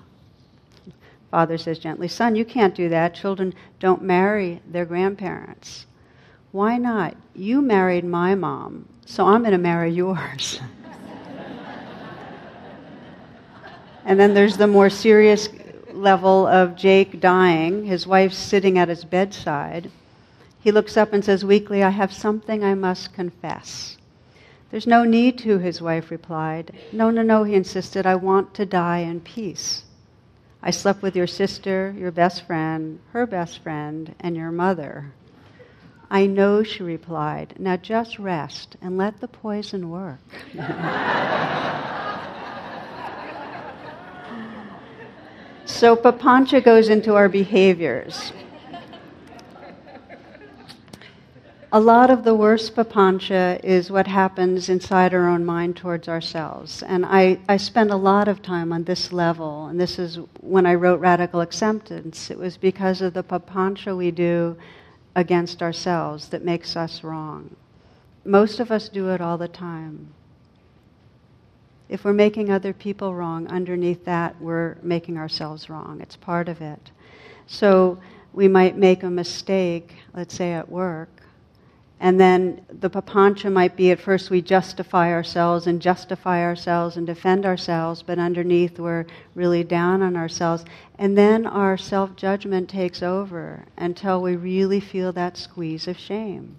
Father 1.30 1.58
says 1.58 1.78
gently, 1.78 2.08
Son, 2.08 2.34
you 2.34 2.44
can't 2.44 2.74
do 2.74 2.88
that. 2.88 3.14
Children 3.14 3.52
don't 3.80 4.02
marry 4.02 4.62
their 4.66 4.86
grandparents. 4.86 5.86
Why 6.52 6.78
not? 6.78 7.16
You 7.34 7.60
married 7.60 8.04
my 8.04 8.34
mom, 8.34 8.88
so 9.04 9.26
I'm 9.26 9.42
going 9.42 9.52
to 9.52 9.58
marry 9.58 9.90
yours. 9.90 10.60
and 14.06 14.18
then 14.18 14.32
there's 14.32 14.56
the 14.56 14.66
more 14.66 14.88
serious 14.88 15.50
level 15.92 16.46
of 16.46 16.76
Jake 16.76 17.20
dying, 17.20 17.84
his 17.84 18.06
wife 18.06 18.32
sitting 18.32 18.78
at 18.78 18.88
his 18.88 19.04
bedside. 19.04 19.90
He 20.60 20.72
looks 20.72 20.96
up 20.96 21.12
and 21.12 21.22
says 21.24 21.44
weakly, 21.44 21.82
I 21.82 21.90
have 21.90 22.12
something 22.12 22.64
I 22.64 22.74
must 22.74 23.12
confess. 23.12 23.98
There's 24.70 24.86
no 24.86 25.04
need 25.04 25.38
to, 25.38 25.58
his 25.58 25.80
wife 25.82 26.10
replied. 26.10 26.72
No, 26.92 27.10
no, 27.10 27.22
no, 27.22 27.44
he 27.44 27.54
insisted. 27.54 28.06
I 28.06 28.14
want 28.14 28.54
to 28.54 28.66
die 28.66 28.98
in 28.98 29.20
peace. 29.20 29.84
I 30.62 30.70
slept 30.70 31.02
with 31.02 31.14
your 31.14 31.26
sister, 31.26 31.94
your 31.96 32.10
best 32.10 32.46
friend, 32.46 32.98
her 33.12 33.26
best 33.26 33.62
friend, 33.62 34.14
and 34.20 34.36
your 34.36 34.50
mother. 34.50 35.12
I 36.10 36.26
know, 36.26 36.62
she 36.62 36.82
replied. 36.82 37.54
Now 37.58 37.76
just 37.76 38.18
rest 38.18 38.76
and 38.80 38.96
let 38.96 39.20
the 39.20 39.28
poison 39.28 39.90
work. 39.90 40.18
so 45.66 45.94
Papancha 45.94 46.64
goes 46.64 46.88
into 46.88 47.14
our 47.14 47.28
behaviors. 47.28 48.32
A 51.70 51.80
lot 51.80 52.08
of 52.08 52.24
the 52.24 52.34
worst 52.34 52.74
papancha 52.74 53.62
is 53.62 53.90
what 53.90 54.06
happens 54.06 54.70
inside 54.70 55.12
our 55.12 55.28
own 55.28 55.44
mind 55.44 55.76
towards 55.76 56.08
ourselves. 56.08 56.82
And 56.82 57.04
I, 57.04 57.38
I 57.46 57.58
spend 57.58 57.90
a 57.90 57.96
lot 57.96 58.26
of 58.26 58.40
time 58.40 58.72
on 58.72 58.84
this 58.84 59.12
level, 59.12 59.66
and 59.66 59.78
this 59.78 59.98
is 59.98 60.18
when 60.40 60.64
I 60.64 60.74
wrote 60.74 61.00
Radical 61.00 61.42
Acceptance. 61.42 62.30
It 62.30 62.38
was 62.38 62.56
because 62.56 63.02
of 63.02 63.12
the 63.12 63.22
papancha 63.22 63.94
we 63.94 64.10
do 64.10 64.56
against 65.14 65.62
ourselves 65.62 66.28
that 66.28 66.42
makes 66.42 66.74
us 66.74 67.04
wrong. 67.04 67.54
Most 68.24 68.60
of 68.60 68.70
us 68.70 68.88
do 68.88 69.10
it 69.10 69.20
all 69.20 69.36
the 69.36 69.48
time. 69.48 70.14
If 71.90 72.04
we're 72.04 72.14
making 72.14 72.50
other 72.50 72.72
people 72.72 73.14
wrong, 73.14 73.46
underneath 73.48 74.06
that, 74.06 74.40
we're 74.40 74.76
making 74.82 75.18
ourselves 75.18 75.68
wrong. 75.68 76.00
It's 76.00 76.16
part 76.16 76.48
of 76.48 76.62
it. 76.62 76.90
So 77.46 77.98
we 78.32 78.48
might 78.48 78.76
make 78.76 79.02
a 79.02 79.10
mistake, 79.10 79.94
let's 80.14 80.34
say 80.34 80.52
at 80.52 80.70
work, 80.70 81.17
and 82.00 82.20
then 82.20 82.64
the 82.70 82.88
papancha 82.88 83.50
might 83.50 83.76
be 83.76 83.90
at 83.90 84.00
first 84.00 84.30
we 84.30 84.40
justify 84.40 85.10
ourselves 85.12 85.66
and 85.66 85.82
justify 85.82 86.42
ourselves 86.42 86.96
and 86.96 87.06
defend 87.06 87.44
ourselves, 87.44 88.02
but 88.02 88.18
underneath 88.20 88.78
we're 88.78 89.04
really 89.34 89.64
down 89.64 90.00
on 90.02 90.16
ourselves. 90.16 90.64
And 90.98 91.18
then 91.18 91.44
our 91.44 91.76
self 91.76 92.14
judgment 92.14 92.70
takes 92.70 93.02
over 93.02 93.64
until 93.76 94.22
we 94.22 94.36
really 94.36 94.78
feel 94.78 95.12
that 95.12 95.36
squeeze 95.36 95.88
of 95.88 95.98
shame. 95.98 96.58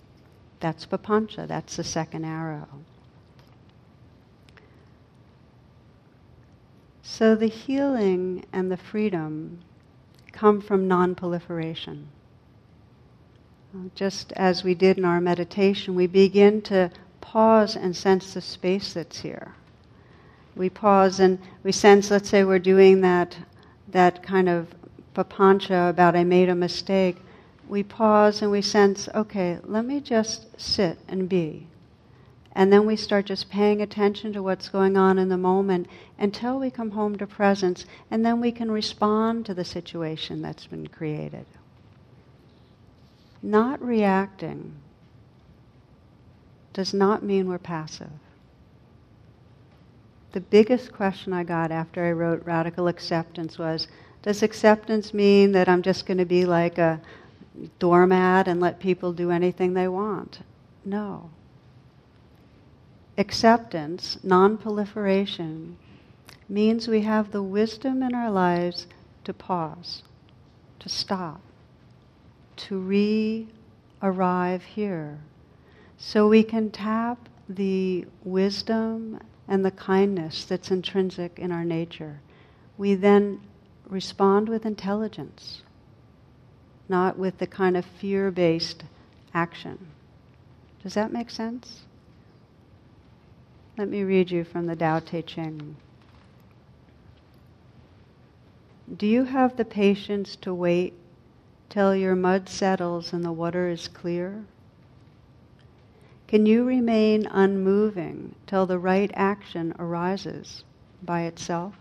That's 0.59 0.85
papancha, 0.85 1.47
that's 1.47 1.77
the 1.77 1.85
second 1.85 2.25
arrow. 2.25 2.67
So 7.01 7.35
the 7.35 7.47
healing 7.47 8.45
and 8.51 8.69
the 8.69 8.77
freedom 8.77 9.59
come 10.33 10.59
from 10.59 10.87
non 10.87 11.15
proliferation. 11.15 12.09
Uh, 13.71 13.81
just 13.93 14.31
as 14.31 14.63
we 14.63 14.73
did 14.73 14.97
in 14.97 15.05
our 15.05 15.21
meditation, 15.21 15.93
we 15.93 16.07
begin 16.07 16.59
to 16.59 16.89
pause 17.21 17.75
and 17.75 17.95
sense 17.95 18.33
the 18.33 18.41
space 18.41 18.93
that's 18.93 19.19
here. 19.19 19.53
We 20.55 20.71
pause 20.71 21.19
and 21.19 21.37
we 21.63 21.71
sense, 21.71 22.09
let's 22.09 22.29
say 22.29 22.43
we're 22.43 22.57
doing 22.57 23.01
that, 23.01 23.37
that 23.89 24.23
kind 24.23 24.49
of 24.49 24.73
papancha 25.13 25.87
about 25.87 26.15
I 26.15 26.23
made 26.23 26.49
a 26.49 26.55
mistake. 26.55 27.17
We 27.67 27.83
pause 27.83 28.41
and 28.41 28.49
we 28.49 28.63
sense, 28.63 29.07
okay, 29.13 29.59
let 29.63 29.85
me 29.85 29.99
just 29.99 30.59
sit 30.59 30.97
and 31.07 31.29
be. 31.29 31.67
And 32.53 32.73
then 32.73 32.87
we 32.87 32.95
start 32.95 33.27
just 33.27 33.51
paying 33.51 33.83
attention 33.83 34.33
to 34.33 34.41
what's 34.41 34.69
going 34.69 34.97
on 34.97 35.19
in 35.19 35.29
the 35.29 35.37
moment 35.37 35.85
until 36.17 36.57
we 36.57 36.71
come 36.71 36.89
home 36.89 37.19
to 37.19 37.27
presence, 37.27 37.85
and 38.09 38.25
then 38.25 38.41
we 38.41 38.51
can 38.51 38.71
respond 38.71 39.45
to 39.45 39.53
the 39.53 39.63
situation 39.63 40.41
that's 40.41 40.65
been 40.65 40.87
created 40.87 41.45
not 43.41 43.81
reacting 43.81 44.73
does 46.73 46.93
not 46.93 47.23
mean 47.23 47.47
we're 47.47 47.57
passive. 47.57 48.11
The 50.31 50.41
biggest 50.41 50.93
question 50.93 51.33
I 51.33 51.43
got 51.43 51.71
after 51.71 52.05
I 52.05 52.11
wrote 52.11 52.45
Radical 52.45 52.87
Acceptance 52.87 53.57
was 53.57 53.87
Does 54.21 54.43
acceptance 54.43 55.13
mean 55.13 55.53
that 55.53 55.69
I'm 55.69 55.81
just 55.81 56.05
going 56.05 56.17
to 56.17 56.25
be 56.25 56.45
like 56.45 56.77
a 56.77 57.01
doormat 57.79 58.47
and 58.47 58.59
let 58.59 58.79
people 58.79 59.11
do 59.13 59.31
anything 59.31 59.73
they 59.73 59.87
want? 59.87 60.39
No. 60.85 61.29
Acceptance, 63.17 64.17
non 64.23 64.57
proliferation, 64.57 65.77
means 66.47 66.87
we 66.87 67.01
have 67.01 67.31
the 67.31 67.43
wisdom 67.43 68.03
in 68.03 68.13
our 68.13 68.29
lives 68.29 68.87
to 69.23 69.33
pause, 69.33 70.03
to 70.79 70.89
stop 70.89 71.41
to 72.59 72.77
re 72.77 73.47
arrive 74.01 74.63
here. 74.63 75.19
So 75.97 76.27
we 76.27 76.43
can 76.43 76.69
tap 76.71 77.27
the 77.47 78.05
wisdom 78.23 79.19
and 79.47 79.65
the 79.65 79.71
kindness 79.71 80.45
that's 80.45 80.71
intrinsic 80.71 81.39
in 81.39 81.51
our 81.51 81.65
nature. 81.65 82.19
We 82.77 82.95
then 82.95 83.41
respond 83.87 84.47
with 84.47 84.65
intelligence, 84.65 85.63
not 86.87 87.17
with 87.17 87.37
the 87.39 87.47
kind 87.47 87.75
of 87.75 87.85
fear 87.85 88.31
based 88.31 88.83
action. 89.33 89.87
Does 90.83 90.93
that 90.93 91.11
make 91.11 91.29
sense? 91.29 91.81
Let 93.77 93.89
me 93.89 94.03
read 94.03 94.31
you 94.31 94.43
from 94.43 94.65
the 94.65 94.75
Tao 94.75 94.99
Te 94.99 95.21
Ching. 95.21 95.75
Do 98.95 99.05
you 99.05 99.23
have 99.25 99.55
the 99.55 99.65
patience 99.65 100.35
to 100.37 100.53
wait 100.53 100.93
till 101.69 101.95
your 101.95 102.15
mud 102.15 102.49
settles 102.49 103.13
and 103.13 103.23
the 103.23 103.31
water 103.31 103.69
is 103.69 103.87
clear? 103.87 104.43
Can 106.27 106.45
you 106.45 106.63
remain 106.63 107.25
unmoving 107.25 108.35
till 108.45 108.65
the 108.65 108.77
right 108.77 109.09
action 109.13 109.73
arises 109.79 110.63
by 111.01 111.21
itself? 111.21 111.73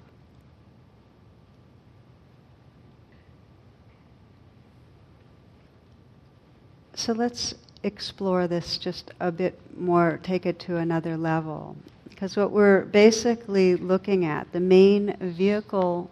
So 6.94 7.12
let's 7.12 7.54
explore 7.82 8.48
this 8.48 8.76
just 8.76 9.12
a 9.20 9.30
bit 9.30 9.58
more, 9.78 10.18
take 10.22 10.46
it 10.46 10.58
to 10.60 10.76
another 10.76 11.16
level. 11.16 11.76
Because 12.08 12.36
what 12.36 12.50
we're 12.50 12.86
basically 12.86 13.76
looking 13.76 14.24
at, 14.24 14.50
the 14.52 14.60
main 14.60 15.16
vehicle 15.20 16.10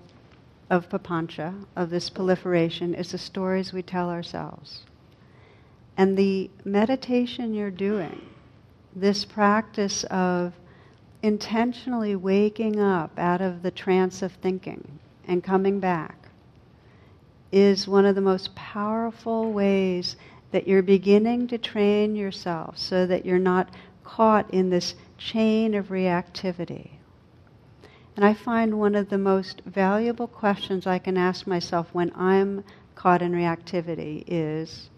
of 0.68 0.88
papancha, 0.88 1.54
of 1.76 1.90
this 1.90 2.10
proliferation, 2.10 2.94
is 2.94 3.12
the 3.12 3.18
stories 3.18 3.72
we 3.72 3.82
tell 3.82 4.10
ourselves. 4.10 4.82
And 5.96 6.16
the 6.16 6.50
meditation 6.64 7.54
you're 7.54 7.70
doing, 7.70 8.28
this 8.94 9.24
practice 9.24 10.04
of 10.04 10.52
intentionally 11.22 12.16
waking 12.16 12.80
up 12.80 13.18
out 13.18 13.40
of 13.40 13.62
the 13.62 13.70
trance 13.70 14.22
of 14.22 14.32
thinking 14.32 14.98
and 15.26 15.42
coming 15.42 15.80
back, 15.80 16.28
is 17.52 17.88
one 17.88 18.04
of 18.04 18.14
the 18.14 18.20
most 18.20 18.54
powerful 18.54 19.52
ways 19.52 20.16
that 20.50 20.66
you're 20.66 20.82
beginning 20.82 21.46
to 21.48 21.58
train 21.58 22.14
yourself 22.16 22.76
so 22.76 23.06
that 23.06 23.24
you're 23.24 23.38
not 23.38 23.70
caught 24.04 24.48
in 24.52 24.70
this 24.70 24.94
chain 25.18 25.74
of 25.74 25.88
reactivity. 25.88 26.90
And 28.16 28.24
I 28.24 28.32
find 28.32 28.78
one 28.78 28.94
of 28.94 29.10
the 29.10 29.18
most 29.18 29.60
valuable 29.66 30.26
questions 30.26 30.86
I 30.86 30.98
can 30.98 31.18
ask 31.18 31.46
myself 31.46 31.88
when 31.92 32.10
I'm 32.16 32.64
caught 32.94 33.20
in 33.20 33.32
reactivity 33.32 34.24
is 34.26 34.88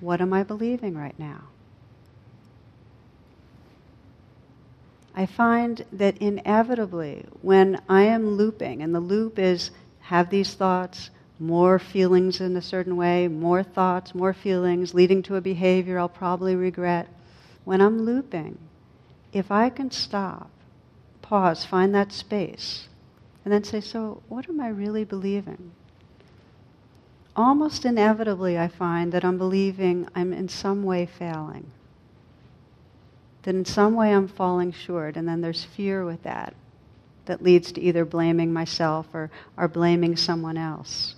what 0.00 0.20
am 0.20 0.32
I 0.32 0.42
believing 0.42 0.98
right 0.98 1.16
now? 1.16 1.44
I 5.14 5.24
find 5.24 5.84
that 5.92 6.18
inevitably, 6.18 7.24
when 7.40 7.80
I 7.88 8.02
am 8.02 8.30
looping, 8.30 8.82
and 8.82 8.94
the 8.94 9.00
loop 9.00 9.38
is 9.38 9.70
have 10.00 10.28
these 10.28 10.52
thoughts, 10.52 11.08
more 11.38 11.78
feelings 11.78 12.40
in 12.40 12.54
a 12.56 12.60
certain 12.60 12.96
way, 12.96 13.26
more 13.28 13.62
thoughts, 13.62 14.14
more 14.14 14.34
feelings, 14.34 14.92
leading 14.92 15.22
to 15.22 15.36
a 15.36 15.40
behavior 15.40 15.98
I'll 15.98 16.08
probably 16.08 16.54
regret. 16.54 17.08
When 17.64 17.80
I'm 17.80 18.02
looping, 18.02 18.58
if 19.32 19.50
I 19.50 19.70
can 19.70 19.90
stop 19.90 20.50
pause, 21.28 21.64
find 21.64 21.94
that 21.94 22.12
space, 22.12 22.88
and 23.44 23.52
then 23.52 23.64
say, 23.64 23.80
So, 23.80 24.22
what 24.28 24.48
am 24.48 24.60
I 24.60 24.68
really 24.68 25.04
believing? 25.04 25.72
Almost 27.34 27.84
inevitably, 27.84 28.58
I 28.58 28.68
find 28.68 29.12
that 29.12 29.24
I'm 29.24 29.36
believing 29.36 30.08
I'm 30.14 30.32
in 30.32 30.48
some 30.48 30.84
way 30.84 31.06
failing. 31.06 31.66
That 33.42 33.54
in 33.54 33.64
some 33.64 33.94
way 33.94 34.12
I'm 34.12 34.28
falling 34.28 34.72
short, 34.72 35.16
and 35.16 35.28
then 35.28 35.40
there's 35.40 35.64
fear 35.64 36.04
with 36.04 36.22
that 36.22 36.54
that 37.26 37.42
leads 37.42 37.72
to 37.72 37.80
either 37.80 38.04
blaming 38.04 38.52
myself 38.52 39.06
or, 39.12 39.30
or 39.56 39.66
blaming 39.68 40.16
someone 40.16 40.56
else. 40.56 41.16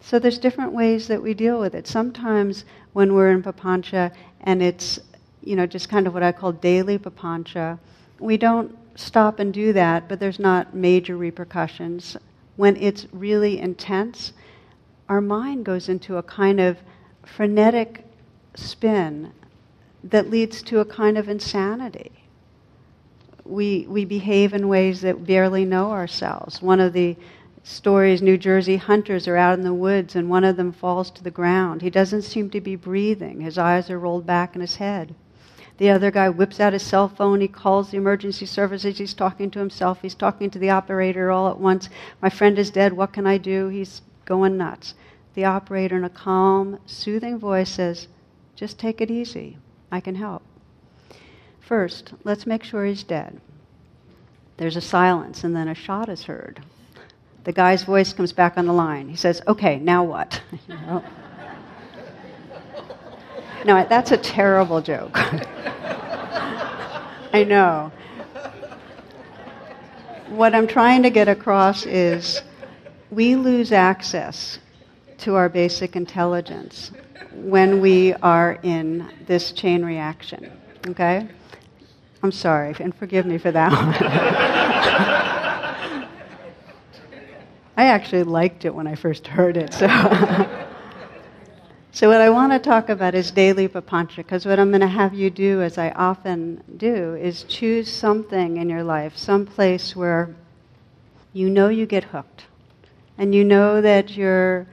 So 0.00 0.18
there's 0.18 0.38
different 0.38 0.72
ways 0.72 1.08
that 1.08 1.22
we 1.22 1.34
deal 1.34 1.58
with 1.58 1.74
it. 1.74 1.86
Sometimes 1.86 2.64
when 2.92 3.14
we're 3.14 3.32
in 3.32 3.42
papancha 3.42 4.12
and 4.42 4.62
it's 4.62 5.00
you 5.42 5.56
know, 5.56 5.66
just 5.66 5.88
kind 5.88 6.06
of 6.06 6.14
what 6.14 6.22
I 6.22 6.32
call 6.32 6.52
daily 6.52 6.98
papancha. 6.98 7.78
We 8.22 8.36
don't 8.36 8.78
stop 8.94 9.40
and 9.40 9.52
do 9.52 9.72
that, 9.72 10.08
but 10.08 10.20
there's 10.20 10.38
not 10.38 10.74
major 10.74 11.16
repercussions. 11.16 12.16
When 12.56 12.76
it's 12.76 13.06
really 13.12 13.58
intense, 13.58 14.32
our 15.08 15.20
mind 15.20 15.64
goes 15.64 15.88
into 15.88 16.16
a 16.16 16.22
kind 16.22 16.60
of 16.60 16.78
frenetic 17.26 18.04
spin 18.54 19.32
that 20.04 20.30
leads 20.30 20.62
to 20.62 20.78
a 20.78 20.84
kind 20.84 21.18
of 21.18 21.28
insanity. 21.28 22.12
We, 23.44 23.86
we 23.88 24.04
behave 24.04 24.54
in 24.54 24.68
ways 24.68 25.00
that 25.00 25.26
barely 25.26 25.64
know 25.64 25.90
ourselves. 25.90 26.62
One 26.62 26.78
of 26.78 26.92
the 26.92 27.16
stories 27.64 28.22
New 28.22 28.38
Jersey 28.38 28.76
hunters 28.76 29.26
are 29.26 29.36
out 29.36 29.58
in 29.58 29.64
the 29.64 29.74
woods 29.74 30.14
and 30.14 30.30
one 30.30 30.44
of 30.44 30.56
them 30.56 30.70
falls 30.70 31.10
to 31.10 31.24
the 31.24 31.30
ground. 31.30 31.82
He 31.82 31.90
doesn't 31.90 32.22
seem 32.22 32.50
to 32.50 32.60
be 32.60 32.76
breathing, 32.76 33.40
his 33.40 33.58
eyes 33.58 33.90
are 33.90 33.98
rolled 33.98 34.26
back 34.26 34.54
in 34.54 34.60
his 34.60 34.76
head. 34.76 35.14
The 35.78 35.90
other 35.90 36.10
guy 36.10 36.28
whips 36.28 36.60
out 36.60 36.72
his 36.72 36.82
cell 36.82 37.08
phone. 37.08 37.40
He 37.40 37.48
calls 37.48 37.90
the 37.90 37.96
emergency 37.96 38.46
services. 38.46 38.98
He's 38.98 39.14
talking 39.14 39.50
to 39.50 39.58
himself. 39.58 40.00
He's 40.02 40.14
talking 40.14 40.50
to 40.50 40.58
the 40.58 40.70
operator 40.70 41.30
all 41.30 41.48
at 41.48 41.58
once. 41.58 41.88
My 42.20 42.28
friend 42.28 42.58
is 42.58 42.70
dead. 42.70 42.92
What 42.92 43.12
can 43.12 43.26
I 43.26 43.38
do? 43.38 43.68
He's 43.68 44.02
going 44.24 44.56
nuts. 44.56 44.94
The 45.34 45.44
operator, 45.44 45.96
in 45.96 46.04
a 46.04 46.10
calm, 46.10 46.78
soothing 46.86 47.38
voice, 47.38 47.70
says, 47.70 48.08
Just 48.54 48.78
take 48.78 49.00
it 49.00 49.10
easy. 49.10 49.56
I 49.90 50.00
can 50.00 50.14
help. 50.14 50.42
First, 51.60 52.12
let's 52.24 52.46
make 52.46 52.64
sure 52.64 52.84
he's 52.84 53.02
dead. 53.02 53.40
There's 54.58 54.76
a 54.76 54.80
silence, 54.80 55.42
and 55.42 55.56
then 55.56 55.68
a 55.68 55.74
shot 55.74 56.08
is 56.08 56.24
heard. 56.24 56.62
The 57.44 57.52
guy's 57.52 57.82
voice 57.82 58.12
comes 58.12 58.32
back 58.32 58.56
on 58.56 58.66
the 58.66 58.72
line. 58.72 59.08
He 59.08 59.16
says, 59.16 59.42
Okay, 59.48 59.78
now 59.78 60.04
what? 60.04 60.40
you 60.68 60.74
know? 60.74 61.02
No, 63.64 63.86
that's 63.88 64.10
a 64.10 64.16
terrible 64.16 64.80
joke. 64.80 65.12
I 67.32 67.44
know. 67.44 67.92
What 70.28 70.54
I'm 70.54 70.66
trying 70.66 71.02
to 71.04 71.10
get 71.10 71.28
across 71.28 71.86
is 71.86 72.42
we 73.10 73.36
lose 73.36 73.70
access 73.70 74.58
to 75.18 75.36
our 75.36 75.48
basic 75.48 75.94
intelligence 75.94 76.90
when 77.32 77.80
we 77.80 78.14
are 78.14 78.58
in 78.62 79.08
this 79.26 79.52
chain 79.52 79.84
reaction. 79.84 80.50
Okay? 80.88 81.28
I'm 82.22 82.32
sorry, 82.32 82.74
and 82.80 82.94
forgive 82.94 83.26
me 83.26 83.38
for 83.38 83.52
that 83.52 83.72
one. 83.72 83.94
I 87.76 87.86
actually 87.86 88.24
liked 88.24 88.64
it 88.64 88.74
when 88.74 88.86
I 88.86 88.94
first 88.94 89.26
heard 89.26 89.56
it, 89.56 89.72
so. 89.72 89.86
So, 91.94 92.08
what 92.08 92.22
I 92.22 92.30
want 92.30 92.54
to 92.54 92.58
talk 92.58 92.88
about 92.88 93.14
is 93.14 93.30
daily 93.30 93.68
papancha, 93.68 94.16
because 94.16 94.46
what 94.46 94.58
I'm 94.58 94.70
going 94.70 94.80
to 94.80 94.86
have 94.86 95.12
you 95.12 95.28
do, 95.28 95.60
as 95.60 95.76
I 95.76 95.90
often 95.90 96.64
do, 96.78 97.14
is 97.16 97.42
choose 97.42 97.92
something 97.92 98.56
in 98.56 98.70
your 98.70 98.82
life, 98.82 99.14
some 99.18 99.44
place 99.44 99.94
where 99.94 100.34
you 101.34 101.50
know 101.50 101.68
you 101.68 101.84
get 101.84 102.04
hooked, 102.04 102.46
and 103.18 103.34
you 103.34 103.44
know 103.44 103.82
that 103.82 104.16
your 104.16 104.66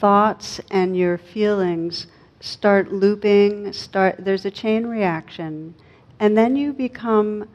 thoughts 0.00 0.60
and 0.70 0.94
your 0.94 1.16
feelings 1.16 2.08
start 2.40 2.92
looping, 2.92 3.72
start, 3.72 4.16
there's 4.18 4.44
a 4.44 4.50
chain 4.50 4.86
reaction, 4.86 5.74
and 6.20 6.36
then 6.36 6.56
you 6.56 6.74
become 6.74 7.48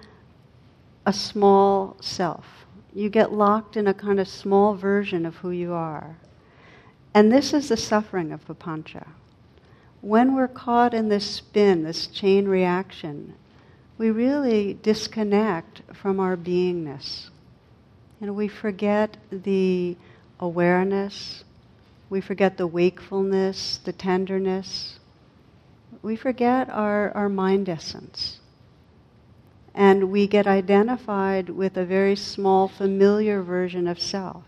a 1.06 1.14
small 1.14 1.96
self. 2.02 2.66
You 2.92 3.08
get 3.08 3.32
locked 3.32 3.78
in 3.78 3.86
a 3.86 3.94
kind 3.94 4.20
of 4.20 4.28
small 4.28 4.74
version 4.74 5.28
of 5.28 5.36
who 5.36 5.52
you 5.52 5.74
are. 5.74 6.18
And 7.14 7.32
this 7.32 7.54
is 7.54 7.70
the 7.70 7.78
suffering 7.78 8.32
of 8.32 8.46
papancha. 8.48 9.08
When 10.02 10.34
we're 10.34 10.48
caught 10.48 10.94
in 10.94 11.10
this 11.10 11.30
spin, 11.30 11.84
this 11.84 12.08
chain 12.08 12.48
reaction, 12.48 13.34
we 13.98 14.10
really 14.10 14.74
disconnect 14.82 15.82
from 15.94 16.20
our 16.20 16.36
beingness. 16.36 17.30
And 18.20 18.36
we 18.36 18.48
forget 18.48 19.18
the 19.32 19.96
awareness, 20.40 21.44
we 22.10 22.20
forget 22.20 22.58
the 22.58 22.68
wakefulness, 22.68 23.78
the 23.78 23.94
tenderness. 23.94 25.00
We 26.02 26.18
forget 26.18 26.70
our, 26.70 27.12
our 27.12 27.30
mind 27.30 27.70
essence. 27.70 28.40
And 29.74 30.12
we 30.12 30.28
get 30.28 30.46
identified 30.46 31.50
with 31.50 31.78
a 31.78 31.86
very 31.86 32.18
small, 32.18 32.68
familiar 32.68 33.42
version 33.42 33.88
of 33.88 34.00
self. 34.00 34.44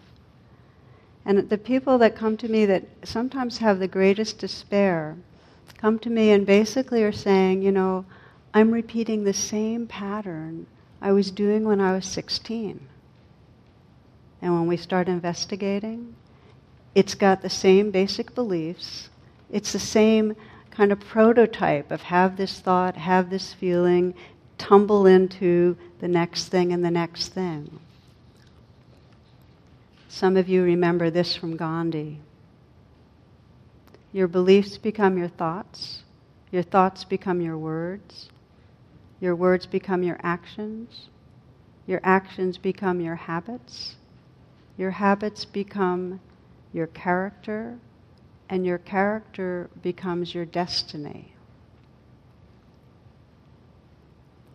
And 1.25 1.49
the 1.49 1.57
people 1.57 1.97
that 1.99 2.15
come 2.15 2.37
to 2.37 2.49
me 2.49 2.65
that 2.65 2.83
sometimes 3.03 3.59
have 3.59 3.79
the 3.79 3.87
greatest 3.87 4.39
despair 4.39 5.15
come 5.77 5.99
to 5.99 6.09
me 6.09 6.31
and 6.31 6.45
basically 6.45 7.03
are 7.03 7.11
saying, 7.11 7.61
you 7.61 7.71
know, 7.71 8.05
I'm 8.53 8.71
repeating 8.71 9.23
the 9.23 9.33
same 9.33 9.87
pattern 9.87 10.67
I 11.01 11.11
was 11.11 11.31
doing 11.31 11.65
when 11.65 11.81
I 11.81 11.93
was 11.93 12.05
16. 12.05 12.87
And 14.41 14.53
when 14.53 14.67
we 14.67 14.77
start 14.77 15.07
investigating, 15.07 16.15
it's 16.95 17.15
got 17.15 17.41
the 17.41 17.49
same 17.49 17.91
basic 17.91 18.35
beliefs. 18.35 19.09
It's 19.49 19.73
the 19.73 19.79
same 19.79 20.35
kind 20.71 20.91
of 20.91 20.99
prototype 20.99 21.91
of 21.91 22.03
have 22.03 22.37
this 22.37 22.59
thought, 22.59 22.95
have 22.95 23.29
this 23.29 23.53
feeling, 23.53 24.13
tumble 24.57 25.05
into 25.05 25.77
the 25.99 26.07
next 26.07 26.47
thing 26.47 26.71
and 26.71 26.83
the 26.83 26.91
next 26.91 27.29
thing. 27.29 27.79
Some 30.13 30.37
of 30.37 30.47
you 30.47 30.61
remember 30.61 31.09
this 31.09 31.35
from 31.35 31.57
Gandhi. 31.57 32.19
Your 34.11 34.27
beliefs 34.27 34.77
become 34.77 35.17
your 35.17 35.27
thoughts, 35.27 36.03
your 36.51 36.61
thoughts 36.61 37.03
become 37.03 37.41
your 37.41 37.57
words, 37.57 38.29
your 39.19 39.35
words 39.35 39.65
become 39.65 40.03
your 40.03 40.19
actions, 40.21 41.07
your 41.87 41.99
actions 42.03 42.59
become 42.59 43.01
your 43.01 43.15
habits, 43.15 43.95
your 44.77 44.91
habits 44.91 45.45
become 45.45 46.19
your 46.73 46.87
character, 46.87 47.79
and 48.49 48.67
your 48.67 48.77
character 48.77 49.67
becomes 49.81 50.35
your 50.35 50.45
destiny. 50.45 51.33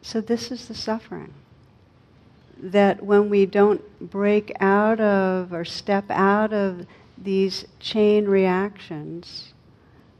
So, 0.02 0.20
this 0.20 0.52
is 0.52 0.68
the 0.68 0.74
suffering 0.76 1.34
that 2.60 3.02
when 3.02 3.30
we 3.30 3.46
don't 3.46 4.10
break 4.10 4.52
out 4.60 5.00
of 5.00 5.52
or 5.52 5.64
step 5.64 6.04
out 6.10 6.52
of 6.52 6.86
these 7.16 7.64
chain 7.78 8.26
reactions, 8.26 9.52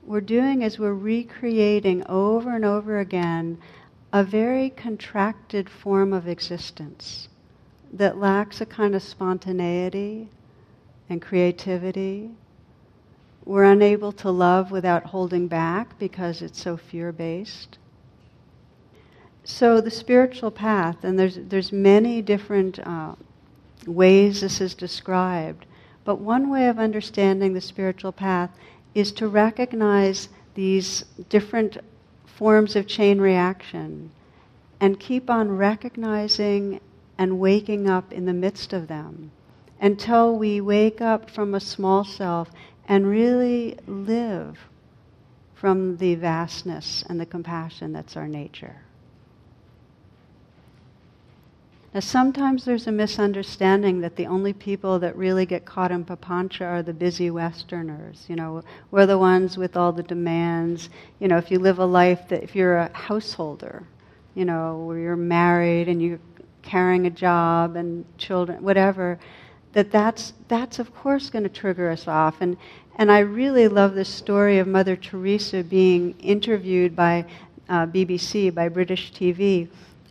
we're 0.04 0.20
doing 0.20 0.62
is 0.62 0.78
we're 0.78 0.94
recreating 0.94 2.06
over 2.06 2.54
and 2.54 2.64
over 2.64 2.98
again 2.98 3.58
a 4.12 4.24
very 4.24 4.70
contracted 4.70 5.68
form 5.68 6.12
of 6.12 6.26
existence 6.26 7.28
that 7.92 8.18
lacks 8.18 8.60
a 8.60 8.66
kind 8.66 8.94
of 8.94 9.02
spontaneity 9.02 10.28
and 11.08 11.20
creativity. 11.20 12.30
We're 13.44 13.64
unable 13.64 14.12
to 14.12 14.30
love 14.30 14.70
without 14.70 15.04
holding 15.04 15.48
back 15.48 15.98
because 15.98 16.42
it's 16.42 16.60
so 16.60 16.76
fear 16.76 17.12
based. 17.12 17.77
So 19.50 19.80
the 19.80 19.90
spiritual 19.90 20.50
path, 20.50 21.02
and 21.02 21.18
there's 21.18 21.36
there's 21.36 21.72
many 21.72 22.20
different 22.20 22.78
uh, 22.80 23.14
ways 23.86 24.42
this 24.42 24.60
is 24.60 24.74
described, 24.74 25.64
but 26.04 26.20
one 26.20 26.50
way 26.50 26.68
of 26.68 26.78
understanding 26.78 27.54
the 27.54 27.62
spiritual 27.62 28.12
path 28.12 28.50
is 28.94 29.10
to 29.12 29.26
recognize 29.26 30.28
these 30.54 31.06
different 31.30 31.78
forms 32.26 32.76
of 32.76 32.86
chain 32.86 33.22
reaction 33.22 34.10
and 34.80 35.00
keep 35.00 35.30
on 35.30 35.56
recognizing 35.56 36.78
and 37.16 37.40
waking 37.40 37.88
up 37.88 38.12
in 38.12 38.26
the 38.26 38.34
midst 38.34 38.74
of 38.74 38.86
them 38.86 39.30
until 39.80 40.36
we 40.36 40.60
wake 40.60 41.00
up 41.00 41.30
from 41.30 41.54
a 41.54 41.60
small 41.60 42.04
self 42.04 42.50
and 42.86 43.06
really 43.06 43.78
live 43.86 44.58
from 45.54 45.96
the 45.96 46.14
vastness 46.16 47.02
and 47.08 47.18
the 47.18 47.26
compassion 47.26 47.94
that's 47.94 48.14
our 48.14 48.28
nature. 48.28 48.82
Now, 51.94 52.00
sometimes 52.00 52.66
there's 52.66 52.86
a 52.86 52.92
misunderstanding 52.92 54.00
that 54.00 54.16
the 54.16 54.26
only 54.26 54.52
people 54.52 54.98
that 54.98 55.16
really 55.16 55.46
get 55.46 55.64
caught 55.64 55.90
in 55.90 56.04
papancha 56.04 56.66
are 56.66 56.82
the 56.82 56.92
busy 56.92 57.30
Westerners. 57.30 58.26
You 58.28 58.36
know, 58.36 58.62
we're 58.90 59.06
the 59.06 59.16
ones 59.16 59.56
with 59.56 59.74
all 59.74 59.92
the 59.92 60.02
demands. 60.02 60.90
You 61.18 61.28
know, 61.28 61.38
if 61.38 61.50
you 61.50 61.58
live 61.58 61.78
a 61.78 61.86
life 61.86 62.28
that, 62.28 62.42
if 62.42 62.54
you're 62.54 62.76
a 62.76 62.92
householder, 62.92 63.84
you 64.34 64.44
know, 64.44 64.84
where 64.84 64.98
you're 64.98 65.16
married 65.16 65.88
and 65.88 66.02
you're 66.02 66.20
carrying 66.60 67.06
a 67.06 67.10
job 67.10 67.74
and 67.74 68.04
children, 68.18 68.62
whatever, 68.62 69.18
that 69.72 69.90
that's, 69.90 70.34
that's 70.48 70.78
of 70.78 70.94
course 70.94 71.30
going 71.30 71.44
to 71.44 71.48
trigger 71.48 71.90
us 71.90 72.06
off. 72.06 72.42
And, 72.42 72.58
and 72.96 73.10
I 73.10 73.20
really 73.20 73.66
love 73.66 73.94
the 73.94 74.04
story 74.04 74.58
of 74.58 74.68
Mother 74.68 74.94
Teresa 74.94 75.62
being 75.62 76.14
interviewed 76.20 76.94
by 76.94 77.24
uh, 77.70 77.86
BBC, 77.86 78.52
by 78.52 78.68
British 78.68 79.10
TV 79.12 79.68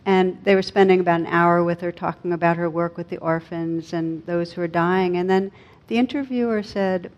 and 0.08 0.42
they 0.46 0.56
were 0.56 0.62
spending 0.62 1.02
about 1.02 1.20
an 1.20 1.26
hour 1.26 1.62
with 1.66 1.82
her 1.82 1.92
talking 1.92 2.32
about 2.32 2.56
her 2.56 2.70
work 2.70 2.96
with 2.96 3.10
the 3.10 3.18
orphans 3.18 3.92
and 3.92 4.26
those 4.26 4.54
who 4.54 4.62
are 4.62 4.68
dying. 4.68 5.18
And 5.18 5.30
then 5.30 5.52
the 5.90 5.98
interviewer 5.98 6.64
said, 6.64 7.12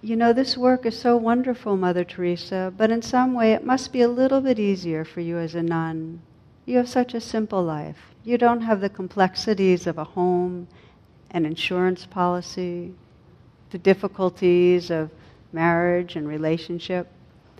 you 0.00 0.16
know, 0.16 0.32
this 0.32 0.56
work 0.56 0.86
is 0.86 0.98
so 0.98 1.18
wonderful, 1.18 1.76
Mother 1.76 2.02
Teresa, 2.02 2.72
but 2.74 2.90
in 2.90 3.02
some 3.02 3.34
way 3.34 3.52
it 3.52 3.62
must 3.62 3.92
be 3.92 4.00
a 4.00 4.08
little 4.08 4.40
bit 4.40 4.58
easier 4.58 5.04
for 5.04 5.20
you 5.20 5.36
as 5.36 5.54
a 5.54 5.62
nun. 5.62 6.22
You 6.64 6.78
have 6.78 6.88
such 6.88 7.12
a 7.12 7.20
simple 7.20 7.62
life. 7.62 7.98
You 8.24 8.38
don't 8.38 8.62
have 8.62 8.80
the 8.80 8.88
complexities 8.88 9.86
of 9.86 9.98
a 9.98 10.04
home, 10.04 10.66
an 11.30 11.44
insurance 11.44 12.06
policy, 12.06 12.94
the 13.68 13.78
difficulties 13.78 14.90
of 14.90 15.10
marriage 15.52 16.16
and 16.16 16.26
relationship. 16.26 17.08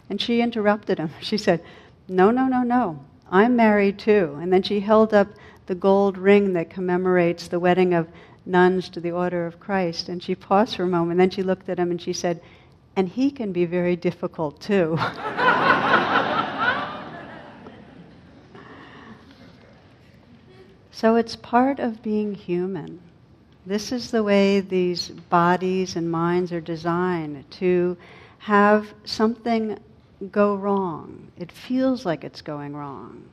And 0.08 0.18
she 0.18 0.40
interrupted 0.40 0.96
him. 0.96 1.10
She 1.20 1.36
said, 1.36 1.62
No, 2.08 2.30
no, 2.30 2.46
no, 2.46 2.62
no. 2.62 3.04
I'm 3.30 3.56
married 3.56 3.98
too. 3.98 4.38
And 4.40 4.52
then 4.52 4.62
she 4.62 4.80
held 4.80 5.14
up 5.14 5.28
the 5.66 5.74
gold 5.74 6.18
ring 6.18 6.52
that 6.54 6.70
commemorates 6.70 7.48
the 7.48 7.60
wedding 7.60 7.94
of 7.94 8.08
nuns 8.44 8.88
to 8.90 9.00
the 9.00 9.12
Order 9.12 9.46
of 9.46 9.60
Christ. 9.60 10.08
And 10.08 10.22
she 10.22 10.34
paused 10.34 10.76
for 10.76 10.82
a 10.84 10.88
moment. 10.88 11.18
Then 11.18 11.30
she 11.30 11.42
looked 11.42 11.68
at 11.68 11.78
him 11.78 11.90
and 11.90 12.00
she 12.02 12.12
said, 12.12 12.40
And 12.96 13.08
he 13.08 13.30
can 13.30 13.52
be 13.52 13.66
very 13.66 13.96
difficult 13.96 14.60
too. 14.60 14.98
so 20.90 21.16
it's 21.16 21.36
part 21.36 21.78
of 21.78 22.02
being 22.02 22.34
human. 22.34 23.00
This 23.64 23.92
is 23.92 24.10
the 24.10 24.24
way 24.24 24.60
these 24.60 25.08
bodies 25.08 25.94
and 25.94 26.10
minds 26.10 26.50
are 26.50 26.60
designed 26.60 27.48
to 27.52 27.96
have 28.38 28.92
something 29.04 29.78
go 30.30 30.54
wrong. 30.54 31.32
It 31.38 31.50
feels 31.50 32.04
like 32.04 32.24
it's 32.24 32.42
going 32.42 32.76
wrong. 32.76 33.24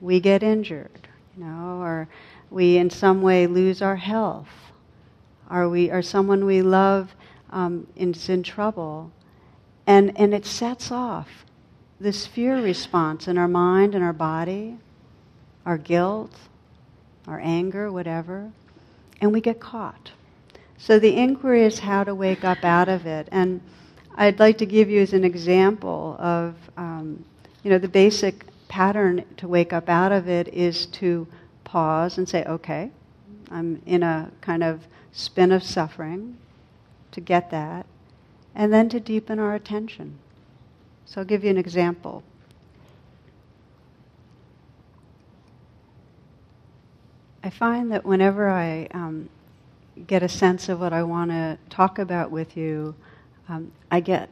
We 0.00 0.20
get 0.20 0.42
injured, 0.42 1.08
you 1.36 1.44
know, 1.44 1.80
or 1.80 2.08
we 2.50 2.76
in 2.76 2.90
some 2.90 3.20
way 3.20 3.46
lose 3.46 3.82
our 3.82 3.96
health, 3.96 4.48
or 5.50 5.68
we 5.68 5.90
or 5.90 6.02
someone 6.02 6.44
we 6.44 6.62
love 6.62 7.14
um, 7.50 7.86
is 7.96 8.28
in 8.28 8.42
trouble, 8.42 9.10
and 9.86 10.18
and 10.18 10.32
it 10.32 10.46
sets 10.46 10.92
off 10.92 11.44
this 12.00 12.26
fear 12.26 12.62
response 12.62 13.26
in 13.26 13.36
our 13.36 13.48
mind 13.48 13.94
and 13.94 14.04
our 14.04 14.12
body, 14.12 14.78
our 15.66 15.78
guilt, 15.78 16.32
our 17.26 17.40
anger, 17.40 17.90
whatever, 17.90 18.52
and 19.20 19.32
we 19.32 19.40
get 19.40 19.58
caught. 19.58 20.12
So 20.76 21.00
the 21.00 21.16
inquiry 21.16 21.64
is 21.64 21.80
how 21.80 22.04
to 22.04 22.14
wake 22.14 22.44
up 22.44 22.64
out 22.64 22.88
of 22.88 23.04
it, 23.04 23.28
and 23.32 23.60
I'd 24.20 24.40
like 24.40 24.58
to 24.58 24.66
give 24.66 24.90
you 24.90 25.00
as 25.00 25.12
an 25.12 25.22
example 25.22 26.16
of, 26.18 26.56
um, 26.76 27.24
you 27.62 27.70
know, 27.70 27.78
the 27.78 27.88
basic 27.88 28.46
pattern 28.66 29.24
to 29.36 29.46
wake 29.46 29.72
up 29.72 29.88
out 29.88 30.10
of 30.10 30.28
it 30.28 30.48
is 30.48 30.86
to 30.86 31.28
pause 31.62 32.18
and 32.18 32.28
say, 32.28 32.42
okay, 32.44 32.90
I'm 33.48 33.80
in 33.86 34.02
a 34.02 34.32
kind 34.40 34.64
of 34.64 34.88
spin 35.12 35.52
of 35.52 35.62
suffering, 35.62 36.36
to 37.12 37.20
get 37.20 37.52
that, 37.52 37.86
and 38.56 38.72
then 38.72 38.88
to 38.88 38.98
deepen 38.98 39.38
our 39.38 39.54
attention. 39.54 40.18
So 41.06 41.20
I'll 41.20 41.24
give 41.24 41.44
you 41.44 41.50
an 41.50 41.56
example. 41.56 42.24
I 47.44 47.50
find 47.50 47.92
that 47.92 48.04
whenever 48.04 48.50
I 48.50 48.88
um, 48.92 49.28
get 50.08 50.24
a 50.24 50.28
sense 50.28 50.68
of 50.68 50.80
what 50.80 50.92
I 50.92 51.04
want 51.04 51.30
to 51.30 51.56
talk 51.70 52.00
about 52.00 52.32
with 52.32 52.56
you, 52.56 52.96
um, 53.48 53.72
I 53.90 54.00
get 54.00 54.28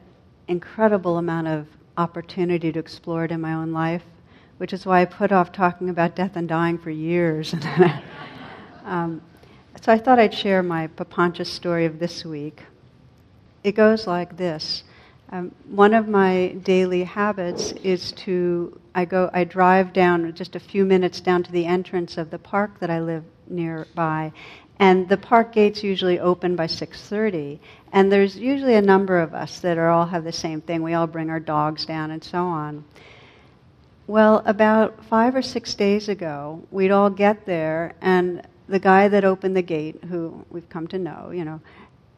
incredible 0.47 1.17
amount 1.17 1.47
of 1.47 1.67
opportunity 1.97 2.71
to 2.71 2.79
explore 2.79 3.25
it 3.25 3.31
in 3.31 3.41
my 3.41 3.53
own 3.53 3.71
life, 3.71 4.03
which 4.57 4.73
is 4.73 4.85
why 4.85 5.01
I 5.01 5.05
put 5.05 5.31
off 5.31 5.51
talking 5.51 5.89
about 5.89 6.15
death 6.15 6.35
and 6.35 6.47
dying 6.47 6.77
for 6.77 6.91
years. 6.91 7.55
um, 8.85 9.21
so 9.81 9.91
I 9.91 9.97
thought 9.97 10.19
I'd 10.19 10.33
share 10.33 10.61
my 10.61 10.87
Papancha 10.87 11.45
story 11.45 11.85
of 11.85 11.99
this 11.99 12.23
week. 12.23 12.63
It 13.63 13.73
goes 13.73 14.05
like 14.05 14.37
this. 14.37 14.83
Um, 15.29 15.53
one 15.67 15.93
of 15.93 16.07
my 16.07 16.55
daily 16.63 17.03
habits 17.03 17.73
is 17.83 18.13
to 18.13 18.79
I 18.95 19.03
go 19.03 19.29
I 19.33 19.43
drive 19.43 19.91
down 19.91 20.33
just 20.33 20.55
a 20.55 20.59
few 20.59 20.85
minutes 20.85 21.19
down 21.19 21.43
to 21.43 21.51
the 21.51 21.65
entrance 21.65 22.17
of 22.17 22.31
the 22.31 22.39
park 22.39 22.79
that 22.79 22.89
I 22.89 23.01
live 23.01 23.25
nearby, 23.49 24.31
and 24.79 25.09
the 25.09 25.17
park 25.17 25.53
gates 25.53 25.83
usually 25.83 26.19
open 26.19 26.55
by 26.55 26.67
6:30 26.67 27.59
and 27.93 28.11
there's 28.11 28.37
usually 28.37 28.75
a 28.75 28.81
number 28.81 29.19
of 29.19 29.33
us 29.33 29.59
that 29.59 29.77
are 29.77 29.89
all 29.89 30.05
have 30.05 30.23
the 30.23 30.31
same 30.31 30.61
thing. 30.61 30.83
We 30.83 30.93
all 30.93 31.07
bring 31.07 31.29
our 31.29 31.39
dogs 31.39 31.85
down 31.85 32.11
and 32.11 32.23
so 32.23 32.43
on. 32.43 32.83
Well 34.07 34.43
about 34.45 35.03
5 35.05 35.35
or 35.35 35.41
6 35.41 35.73
days 35.73 36.09
ago 36.09 36.61
we'd 36.71 36.91
all 36.91 37.09
get 37.09 37.45
there 37.45 37.93
and 38.01 38.41
the 38.67 38.79
guy 38.79 39.07
that 39.07 39.23
opened 39.23 39.55
the 39.55 39.61
gate 39.61 40.03
who 40.09 40.45
we've 40.51 40.69
come 40.69 40.87
to 40.87 40.99
know 40.99 41.31
you 41.31 41.45
know 41.45 41.59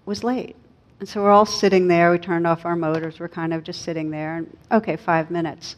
was 0.06 0.24
late. 0.24 0.56
And 1.00 1.08
so 1.08 1.22
we're 1.22 1.32
all 1.32 1.46
sitting 1.46 1.88
there. 1.88 2.12
We 2.12 2.18
turned 2.18 2.46
off 2.46 2.66
our 2.66 2.76
motors. 2.76 3.22
We're 3.22 3.30
kind 3.30 3.54
of 3.54 3.64
just 3.64 3.84
sitting 3.84 4.10
there. 4.10 4.38
And 4.38 4.58
okay 4.72 4.98
5 4.98 5.32
minutes. 5.32 5.78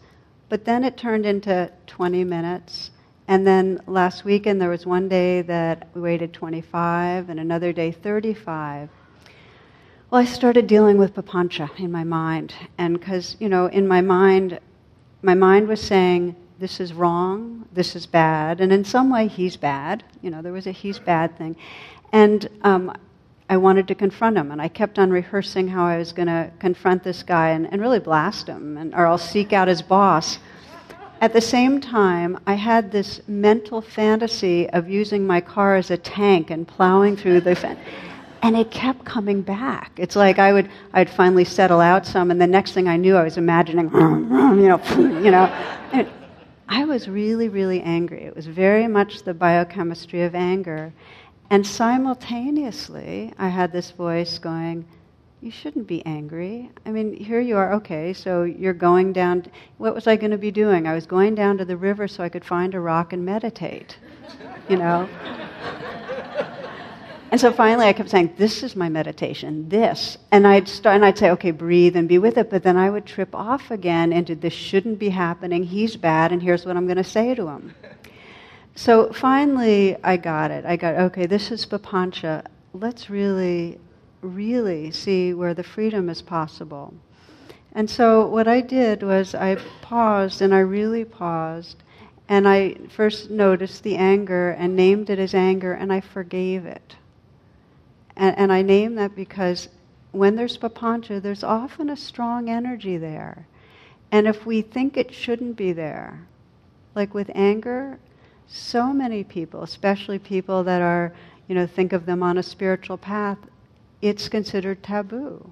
But 0.49 0.65
then 0.65 0.83
it 0.83 0.97
turned 0.97 1.25
into 1.25 1.71
20 1.85 2.23
minutes 2.23 2.91
and 3.31 3.47
then 3.47 3.79
last 3.87 4.25
weekend, 4.25 4.61
there 4.61 4.69
was 4.69 4.85
one 4.85 5.07
day 5.07 5.41
that 5.43 5.87
we 5.93 6.01
waited 6.01 6.33
25, 6.33 7.29
and 7.29 7.39
another 7.39 7.71
day 7.71 7.89
35. 7.89 8.89
Well, 10.09 10.19
I 10.19 10.25
started 10.25 10.67
dealing 10.67 10.97
with 10.97 11.13
Papancha 11.13 11.69
in 11.79 11.93
my 11.93 12.03
mind. 12.03 12.53
And 12.77 12.99
because, 12.99 13.37
you 13.39 13.47
know, 13.47 13.67
in 13.67 13.87
my 13.87 14.01
mind, 14.01 14.59
my 15.21 15.33
mind 15.33 15.69
was 15.69 15.79
saying, 15.79 16.35
this 16.59 16.81
is 16.81 16.91
wrong, 16.91 17.65
this 17.71 17.95
is 17.95 18.05
bad, 18.05 18.59
and 18.59 18.73
in 18.73 18.83
some 18.83 19.09
way, 19.09 19.27
he's 19.27 19.55
bad. 19.55 20.03
You 20.21 20.29
know, 20.29 20.41
there 20.41 20.51
was 20.51 20.67
a 20.67 20.71
he's 20.71 20.99
bad 20.99 21.37
thing. 21.37 21.55
And 22.11 22.49
um, 22.63 22.93
I 23.49 23.55
wanted 23.55 23.87
to 23.87 23.95
confront 23.95 24.35
him, 24.35 24.51
and 24.51 24.61
I 24.61 24.67
kept 24.67 24.99
on 24.99 25.09
rehearsing 25.09 25.69
how 25.69 25.85
I 25.85 25.97
was 25.97 26.11
going 26.11 26.27
to 26.27 26.51
confront 26.59 27.05
this 27.05 27.23
guy 27.23 27.51
and, 27.51 27.71
and 27.71 27.79
really 27.79 27.99
blast 27.99 28.47
him, 28.47 28.75
and, 28.75 28.93
or 28.93 29.07
I'll 29.07 29.17
seek 29.17 29.53
out 29.53 29.69
his 29.69 29.81
boss 29.81 30.37
at 31.21 31.33
the 31.33 31.41
same 31.41 31.79
time, 31.79 32.39
I 32.47 32.55
had 32.55 32.91
this 32.91 33.21
mental 33.27 33.79
fantasy 33.79 34.67
of 34.71 34.89
using 34.89 35.25
my 35.25 35.39
car 35.39 35.75
as 35.75 35.91
a 35.91 35.97
tank 35.97 36.49
and 36.49 36.67
plowing 36.67 37.15
through 37.15 37.41
the 37.41 37.55
fence. 37.55 37.79
And 38.41 38.57
it 38.57 38.71
kept 38.71 39.05
coming 39.05 39.43
back. 39.43 39.91
It's 39.97 40.15
like 40.15 40.39
I 40.39 40.51
would, 40.51 40.67
I'd 40.93 41.11
finally 41.11 41.45
settle 41.45 41.79
out 41.79 42.07
some, 42.07 42.31
and 42.31 42.41
the 42.41 42.47
next 42.47 42.71
thing 42.71 42.87
I 42.87 42.97
knew, 42.97 43.15
I 43.15 43.23
was 43.23 43.37
imagining, 43.37 43.85
you 43.93 44.67
know, 44.67 44.81
you 44.97 45.29
know. 45.29 45.45
And 45.91 46.09
I 46.67 46.85
was 46.85 47.07
really, 47.07 47.49
really 47.49 47.81
angry. 47.81 48.23
It 48.23 48.35
was 48.35 48.47
very 48.47 48.87
much 48.87 49.21
the 49.21 49.35
biochemistry 49.35 50.23
of 50.23 50.33
anger. 50.33 50.91
And 51.51 51.67
simultaneously, 51.67 53.31
I 53.37 53.49
had 53.49 53.71
this 53.71 53.91
voice 53.91 54.39
going, 54.39 54.85
you 55.41 55.49
shouldn't 55.49 55.87
be 55.87 56.05
angry. 56.05 56.69
I 56.85 56.91
mean, 56.91 57.15
here 57.15 57.39
you 57.39 57.57
are, 57.57 57.73
okay, 57.73 58.13
so 58.13 58.43
you're 58.43 58.73
going 58.73 59.11
down. 59.11 59.47
what 59.79 59.95
was 59.95 60.05
I 60.05 60.15
going 60.15 60.31
to 60.31 60.37
be 60.37 60.51
doing? 60.51 60.85
I 60.85 60.93
was 60.93 61.07
going 61.07 61.33
down 61.33 61.57
to 61.57 61.65
the 61.65 61.75
river 61.75 62.07
so 62.07 62.23
I 62.23 62.29
could 62.29 62.45
find 62.45 62.75
a 62.75 62.79
rock 62.79 63.11
and 63.11 63.25
meditate, 63.25 63.97
you 64.69 64.77
know? 64.77 65.09
and 67.31 67.41
so 67.41 67.51
finally 67.51 67.87
I 67.87 67.93
kept 67.93 68.11
saying, 68.11 68.35
This 68.37 68.61
is 68.61 68.75
my 68.75 68.87
meditation, 68.87 69.67
this. 69.67 70.19
And 70.31 70.45
I'd, 70.45 70.67
start, 70.67 70.95
and 70.95 71.03
I'd 71.03 71.17
say, 71.17 71.31
Okay, 71.31 71.49
breathe 71.49 71.95
and 71.95 72.07
be 72.07 72.19
with 72.19 72.37
it. 72.37 72.51
But 72.51 72.61
then 72.61 72.77
I 72.77 72.91
would 72.91 73.07
trip 73.07 73.33
off 73.33 73.71
again 73.71 74.13
into 74.13 74.35
this 74.35 74.53
shouldn't 74.53 74.99
be 74.99 75.09
happening, 75.09 75.63
he's 75.63 75.95
bad, 75.95 76.31
and 76.31 76.43
here's 76.43 76.67
what 76.67 76.77
I'm 76.77 76.85
going 76.85 76.97
to 76.97 77.03
say 77.03 77.33
to 77.33 77.47
him. 77.47 77.73
So 78.75 79.11
finally 79.11 79.97
I 80.03 80.17
got 80.17 80.51
it. 80.51 80.65
I 80.65 80.75
got, 80.75 80.95
okay, 80.95 81.25
this 81.25 81.49
is 81.49 81.65
Papancha. 81.65 82.45
Let's 82.73 83.09
really 83.09 83.79
really 84.21 84.91
see 84.91 85.33
where 85.33 85.53
the 85.53 85.63
freedom 85.63 86.09
is 86.09 86.21
possible. 86.21 86.93
And 87.73 87.89
so 87.89 88.27
what 88.27 88.47
I 88.47 88.61
did 88.61 89.03
was 89.03 89.33
I 89.33 89.57
paused 89.81 90.41
and 90.41 90.53
I 90.53 90.59
really 90.59 91.05
paused 91.05 91.77
and 92.27 92.47
I 92.47 92.75
first 92.89 93.29
noticed 93.29 93.83
the 93.83 93.95
anger 93.95 94.51
and 94.51 94.75
named 94.75 95.09
it 95.09 95.19
as 95.19 95.33
anger 95.33 95.73
and 95.73 95.91
I 95.91 96.01
forgave 96.01 96.65
it. 96.65 96.95
And, 98.15 98.37
and 98.37 98.53
I 98.53 98.61
name 98.61 98.95
that 98.95 99.15
because 99.15 99.69
when 100.11 100.35
there's 100.35 100.57
papancha, 100.57 101.21
there's 101.21 101.43
often 101.43 101.89
a 101.89 101.95
strong 101.95 102.49
energy 102.49 102.97
there. 102.97 103.47
And 104.11 104.27
if 104.27 104.45
we 104.45 104.61
think 104.61 104.97
it 104.97 105.13
shouldn't 105.13 105.55
be 105.55 105.71
there, 105.71 106.27
like 106.95 107.13
with 107.13 107.31
anger, 107.33 107.97
so 108.47 108.91
many 108.91 109.23
people, 109.23 109.63
especially 109.63 110.19
people 110.19 110.63
that 110.65 110.81
are, 110.81 111.13
you 111.47 111.55
know, 111.55 111.65
think 111.65 111.93
of 111.93 112.05
them 112.05 112.21
on 112.21 112.37
a 112.37 112.43
spiritual 112.43 112.97
path, 112.97 113.37
it's 114.01 114.29
considered 114.29 114.83
taboo. 114.83 115.51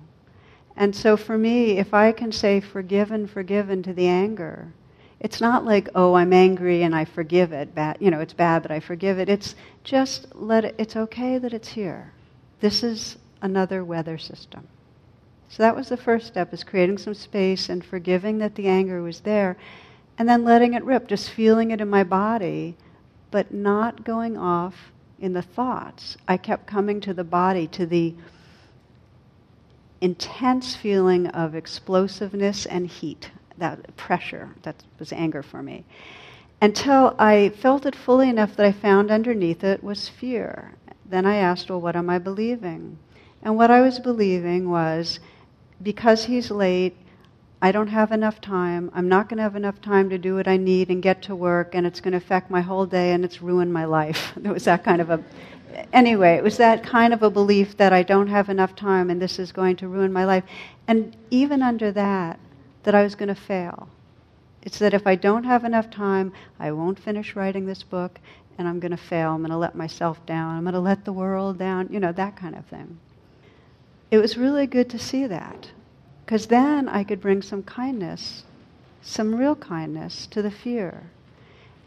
And 0.76 0.96
so 0.96 1.18
for 1.18 1.38
me, 1.38 1.78
if 1.78 1.94
I 1.94 2.12
can 2.12 2.32
say 2.32 2.60
forgiven, 2.60 3.28
forgiven 3.28 3.84
to 3.84 3.94
the 3.94 4.08
anger, 4.08 4.74
it's 5.20 5.42
not 5.42 5.66
like, 5.66 5.90
oh, 5.96 6.14
I'm 6.14 6.32
angry 6.32 6.84
and 6.84 6.96
I 6.96 7.04
forgive 7.04 7.52
it. 7.52 7.76
Bad, 7.76 7.98
you 8.00 8.10
know, 8.10 8.22
it's 8.22 8.34
bad, 8.34 8.62
but 8.62 8.72
I 8.72 8.80
forgive 8.80 9.20
it. 9.20 9.28
It's 9.28 9.56
just 9.84 10.34
let 10.34 10.64
it, 10.64 10.76
it's 10.78 10.96
okay 10.96 11.38
that 11.38 11.54
it's 11.54 11.68
here. 11.68 12.14
This 12.62 12.84
is 12.84 13.18
another 13.42 13.84
weather 13.84 14.18
system. 14.18 14.68
So 15.50 15.64
that 15.64 15.76
was 15.76 15.90
the 15.90 15.98
first 15.98 16.28
step, 16.28 16.54
is 16.54 16.64
creating 16.64 17.00
some 17.00 17.14
space 17.14 17.70
and 17.70 17.84
forgiving 17.84 18.38
that 18.38 18.56
the 18.56 18.68
anger 18.68 19.02
was 19.02 19.22
there, 19.22 19.58
and 20.18 20.30
then 20.30 20.46
letting 20.46 20.74
it 20.76 20.84
rip, 20.84 21.08
just 21.08 21.32
feeling 21.32 21.72
it 21.72 21.82
in 21.82 21.90
my 21.90 22.04
body, 22.04 22.78
but 23.32 23.54
not 23.54 24.04
going 24.04 24.38
off 24.38 24.92
in 25.20 25.34
the 25.34 25.42
thoughts. 25.42 26.18
I 26.28 26.38
kept 26.38 26.68
coming 26.68 27.02
to 27.02 27.14
the 27.14 27.24
body, 27.24 27.68
to 27.68 27.86
the 27.86 28.16
intense 30.02 30.76
feeling 30.76 31.28
of 31.28 31.56
explosiveness 31.56 32.66
and 32.66 32.88
heat, 32.88 33.32
that 33.58 33.96
pressure, 33.98 34.50
that 34.64 34.84
was 34.98 35.12
anger 35.12 35.44
for 35.44 35.62
me. 35.62 35.86
Until 36.62 37.16
I 37.18 37.50
felt 37.50 37.86
it 37.86 37.96
fully 37.96 38.30
enough 38.30 38.56
that 38.56 38.66
I 38.66 38.72
found 38.72 39.12
underneath 39.12 39.64
it 39.64 39.84
was 39.84 40.10
fear. 40.10 40.74
Then 41.06 41.26
I 41.26 41.36
asked, 41.36 41.70
Well, 41.70 41.82
what 41.82 41.96
am 41.96 42.10
I 42.10 42.20
believing? 42.20 42.98
And 43.42 43.56
what 43.56 43.72
I 43.72 43.82
was 43.82 44.00
believing 44.00 44.70
was 44.70 45.20
because 45.82 46.26
he's 46.26 46.52
late, 46.52 46.96
I 47.62 47.72
don't 47.72 47.88
have 47.88 48.12
enough 48.12 48.40
time. 48.40 48.90
I'm 48.94 49.10
not 49.10 49.28
going 49.28 49.38
to 49.38 49.44
have 49.44 49.56
enough 49.56 49.82
time 49.82 50.10
to 50.10 50.18
do 50.18 50.36
what 50.36 50.48
I 50.48 50.56
need 50.58 50.90
and 50.90 51.02
get 51.04 51.22
to 51.24 51.36
work, 51.36 51.76
and 51.76 51.86
it's 51.86 52.00
going 52.00 52.14
to 52.14 52.18
affect 52.18 52.50
my 52.50 52.62
whole 52.62 52.86
day 52.86 53.12
and 53.12 53.26
it's 53.26 53.42
ruined 53.42 53.74
my 53.74 53.86
life. 53.86 54.34
There 54.38 54.54
was 54.54 54.66
that 54.66 54.84
kind 54.84 55.02
of 55.02 55.10
a. 55.10 55.24
Anyway, 55.94 56.36
it 56.36 56.44
was 56.44 56.58
that 56.58 56.84
kind 56.84 57.14
of 57.14 57.24
a 57.24 57.30
belief 57.30 57.78
that 57.78 57.94
I 57.94 58.04
don't 58.04 58.28
have 58.28 58.50
enough 58.50 58.76
time 58.76 59.10
and 59.10 59.22
this 59.22 59.40
is 59.40 59.52
going 59.52 59.76
to 59.78 59.88
ruin 59.88 60.14
my 60.14 60.26
life. 60.26 60.44
And 60.88 61.16
even 61.30 61.62
under 61.62 61.92
that, 61.92 62.40
that 62.84 62.96
I 62.96 63.04
was 63.04 63.16
going 63.16 63.30
to 63.30 63.36
fail. 63.36 63.90
It's 64.62 64.80
that 64.80 64.94
if 64.94 65.08
I 65.08 65.16
don't 65.16 65.44
have 65.46 65.64
enough 65.64 65.90
time, 65.90 66.34
I 66.60 66.72
won't 66.72 67.00
finish 67.00 67.36
writing 67.36 67.66
this 67.66 67.84
book 67.84 68.20
and 68.58 68.68
I'm 68.68 68.80
going 68.80 68.92
to 68.92 68.98
fail. 68.98 69.32
I'm 69.32 69.40
going 69.40 69.52
to 69.52 69.58
let 69.58 69.76
myself 69.76 70.26
down. 70.26 70.58
I'm 70.58 70.64
going 70.64 70.74
to 70.74 70.80
let 70.80 71.06
the 71.06 71.14
world 71.14 71.58
down, 71.58 71.88
you 71.92 72.00
know, 72.00 72.12
that 72.12 72.36
kind 72.36 72.56
of 72.56 72.66
thing. 72.66 73.00
It 74.12 74.18
was 74.18 74.38
really 74.38 74.68
good 74.68 74.90
to 74.90 75.00
see 75.00 75.28
that 75.28 75.70
because 76.26 76.48
then 76.48 76.90
I 76.90 77.04
could 77.04 77.22
bring 77.22 77.42
some 77.42 77.64
kindness, 77.64 78.44
some 79.02 79.36
real 79.36 79.56
kindness 79.56 80.28
to 80.28 80.42
the 80.42 80.52
fear. 80.52 81.10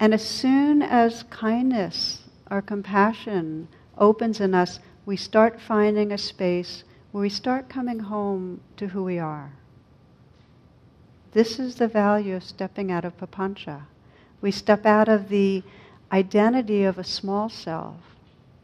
And 0.00 0.14
as 0.14 0.26
soon 0.26 0.82
as 0.82 1.24
kindness 1.24 2.21
or 2.52 2.62
compassion 2.62 3.68
opens 3.96 4.40
in 4.40 4.54
us, 4.54 4.78
we 5.06 5.16
start 5.16 5.60
finding 5.60 6.12
a 6.12 6.18
space 6.18 6.84
where 7.10 7.22
we 7.22 7.28
start 7.28 7.68
coming 7.68 7.98
home 7.98 8.60
to 8.76 8.88
who 8.88 9.02
we 9.02 9.18
are. 9.18 9.52
This 11.32 11.58
is 11.58 11.76
the 11.76 11.88
value 11.88 12.36
of 12.36 12.44
stepping 12.44 12.92
out 12.92 13.04
of 13.04 13.16
papancha. 13.16 13.82
We 14.40 14.50
step 14.50 14.84
out 14.84 15.08
of 15.08 15.28
the 15.28 15.62
identity 16.12 16.84
of 16.84 16.98
a 16.98 17.04
small 17.04 17.48
self 17.48 17.96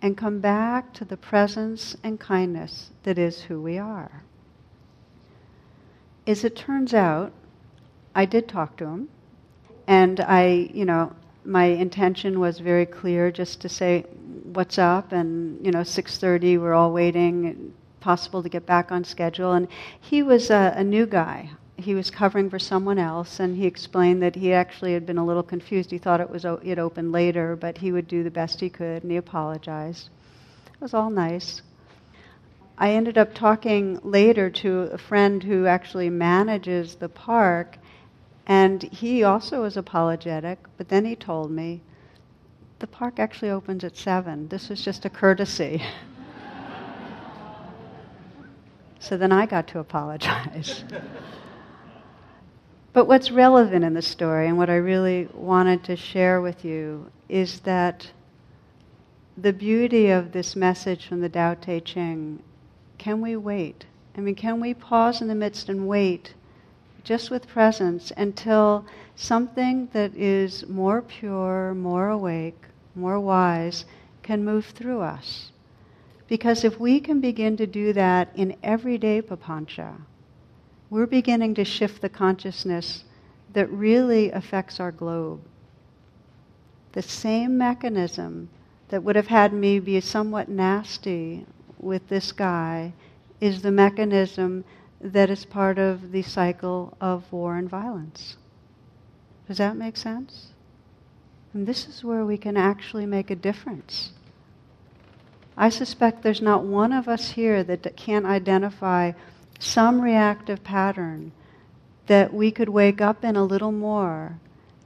and 0.03 0.17
come 0.17 0.41
back 0.41 0.93
to 0.95 1.05
the 1.05 1.17
presence 1.17 1.97
and 2.05 2.21
kindness 2.21 2.91
that 3.05 3.19
is 3.19 3.43
who 3.43 3.61
we 3.61 3.79
are 3.79 4.23
as 6.29 6.45
it 6.45 6.55
turns 6.55 6.93
out, 6.93 7.33
I 8.15 8.27
did 8.27 8.49
talk 8.49 8.77
to 8.77 8.85
him, 8.85 9.09
and 9.87 10.21
I, 10.21 10.69
you 10.75 10.85
know, 10.85 11.15
my 11.45 11.65
intention 11.65 12.41
was 12.41 12.59
very 12.59 12.87
clear, 12.87 13.31
just 13.31 13.61
to 13.63 13.69
say, 13.69 14.05
"What's 14.53 14.79
up?" 14.79 15.13
and 15.13 15.65
you 15.65 15.73
know, 15.73 15.83
6:30, 15.83 16.59
we're 16.59 16.75
all 16.75 16.93
waiting, 16.93 17.73
possible 18.01 18.43
to 18.43 18.49
get 18.49 18.67
back 18.67 18.93
on 18.93 19.05
schedule. 19.05 19.53
And 19.53 19.69
he 20.01 20.23
was 20.23 20.51
a, 20.51 20.75
a 20.77 20.85
new 20.85 21.07
guy. 21.07 21.51
He 21.77 21.95
was 21.95 22.11
covering 22.11 22.51
for 22.51 22.59
someone 22.59 22.99
else, 22.99 23.39
and 23.41 23.57
he 23.57 23.67
explained 23.67 24.23
that 24.23 24.35
he 24.35 24.53
actually 24.53 24.93
had 24.95 25.07
been 25.07 25.19
a 25.19 25.25
little 25.25 25.43
confused. 25.43 25.91
He 25.91 25.99
thought 25.99 26.21
it 26.21 26.31
was 26.31 26.45
it 26.45 26.79
opened 26.79 27.13
later, 27.13 27.57
but 27.57 27.79
he 27.79 27.93
would 27.93 28.09
do 28.09 28.23
the 28.25 28.31
best 28.31 28.61
he 28.61 28.69
could, 28.69 29.03
and 29.03 29.13
he 29.13 29.17
apologized. 29.17 30.11
It 30.75 30.81
was 30.81 30.95
all 30.95 31.11
nice. 31.11 31.63
I 32.81 32.91
ended 32.91 33.19
up 33.19 33.35
talking 33.35 33.99
later 34.05 34.51
to 34.51 34.83
a 34.93 34.99
friend 34.99 35.43
who 35.43 35.67
actually 35.67 36.11
manages 36.11 36.95
the 36.95 37.09
park, 37.09 37.77
and 38.49 38.83
he 38.85 39.23
also 39.23 39.63
was 39.63 39.77
apologetic, 39.77 40.59
but 40.79 40.89
then 40.89 41.05
he 41.05 41.15
told 41.15 41.51
me 41.51 41.83
the 42.79 42.87
park 42.87 43.19
actually 43.19 43.51
opens 43.51 43.85
at 43.85 43.97
7. 43.97 44.49
This 44.49 44.71
was 44.71 44.83
just 44.83 45.05
a 45.05 45.11
courtesy. 45.11 45.83
so 48.99 49.19
then 49.19 49.33
I 49.33 49.45
got 49.45 49.69
to 49.69 49.79
apologize. 49.79 50.85
but 52.95 53.07
what's 53.07 53.31
relevant 53.31 53.85
in 53.85 53.93
the 53.93 54.03
story, 54.03 54.49
and 54.49 54.57
what 54.57 54.71
I 54.71 54.77
really 54.77 55.29
wanted 55.35 55.85
to 55.85 55.97
share 55.97 56.41
with 56.41 56.65
you, 56.65 57.11
is 57.29 57.61
that 57.61 58.11
the 59.37 59.53
beauty 59.53 60.09
of 60.09 60.33
this 60.33 60.57
message 60.57 61.07
from 61.07 61.21
the 61.21 61.29
Tao 61.29 61.55
Te 61.55 61.81
Ching 61.81 62.43
can 62.97 63.21
we 63.21 63.37
wait? 63.37 63.85
I 64.17 64.21
mean, 64.21 64.35
can 64.35 64.61
we 64.61 64.75
pause 64.75 65.23
in 65.23 65.29
the 65.29 65.35
midst 65.35 65.69
and 65.69 65.87
wait 65.87 66.35
just 67.09 67.31
with 67.31 67.49
presence 67.49 68.13
until 68.19 68.85
something 69.17 69.89
that 69.95 70.15
is 70.15 70.69
more 70.69 71.01
pure, 71.01 71.73
more 71.73 72.11
awake, 72.11 72.61
more 72.95 73.19
wise 73.19 73.87
can 74.23 74.45
move 74.45 74.67
through 74.67 75.01
us? 75.01 75.51
Because 76.29 76.65
if 76.65 76.79
we 76.79 77.01
can 77.01 77.19
begin 77.19 77.57
to 77.57 77.67
do 77.67 77.95
that 77.95 78.29
in 78.35 78.55
everyday 78.63 79.23
papancha, 79.23 79.95
we're 80.91 81.07
beginning 81.07 81.55
to 81.55 81.65
shift 81.65 82.03
the 82.03 82.11
consciousness 82.11 83.05
that 83.55 83.71
really 83.71 84.31
affects 84.31 84.79
our 84.79 84.93
globe. 84.93 85.41
The 86.93 87.01
same 87.01 87.57
mechanism 87.57 88.51
that 88.91 89.03
would 89.03 89.17
have 89.17 89.29
had 89.29 89.55
me 89.55 89.79
be 89.79 89.99
somewhat 90.03 90.51
nasty 90.51 91.47
with 91.79 92.07
this 92.09 92.33
guy 92.33 92.93
is 93.41 93.63
the 93.63 93.73
mechanism 93.73 94.63
that 95.01 95.31
is 95.31 95.45
part 95.45 95.79
of 95.79 96.13
the 96.13 96.23
cycle 96.23 96.97
of 97.01 97.33
war 97.33 97.57
and 97.57 97.69
violence. 97.69 98.37
Does 99.47 99.59
that 99.59 99.77
make 99.77 99.97
sense? 99.97 100.49
And 101.55 101.67
this 101.67 101.89
is 101.89 102.05
where 102.05 102.25
we 102.25 102.37
can 102.37 102.57
actually 102.57 103.07
make 103.07 103.31
a 103.31 103.37
difference. 103.37 104.13
I 105.57 105.71
suspect 105.71 106.23
there's 106.23 106.43
not 106.43 106.65
one 106.65 106.93
of 106.93 107.09
us 107.09 107.31
here 107.31 107.65
that 107.65 107.97
can't 107.97 108.27
identify 108.27 109.13
some 109.59 110.01
reactive 110.01 110.63
pattern 110.63 111.33
that 112.07 112.33
we 112.33 112.51
could 112.51 112.69
wake 112.69 113.01
up 113.01 113.25
in 113.25 113.37
a 113.37 113.45
little 113.45 113.73
more 113.73 114.39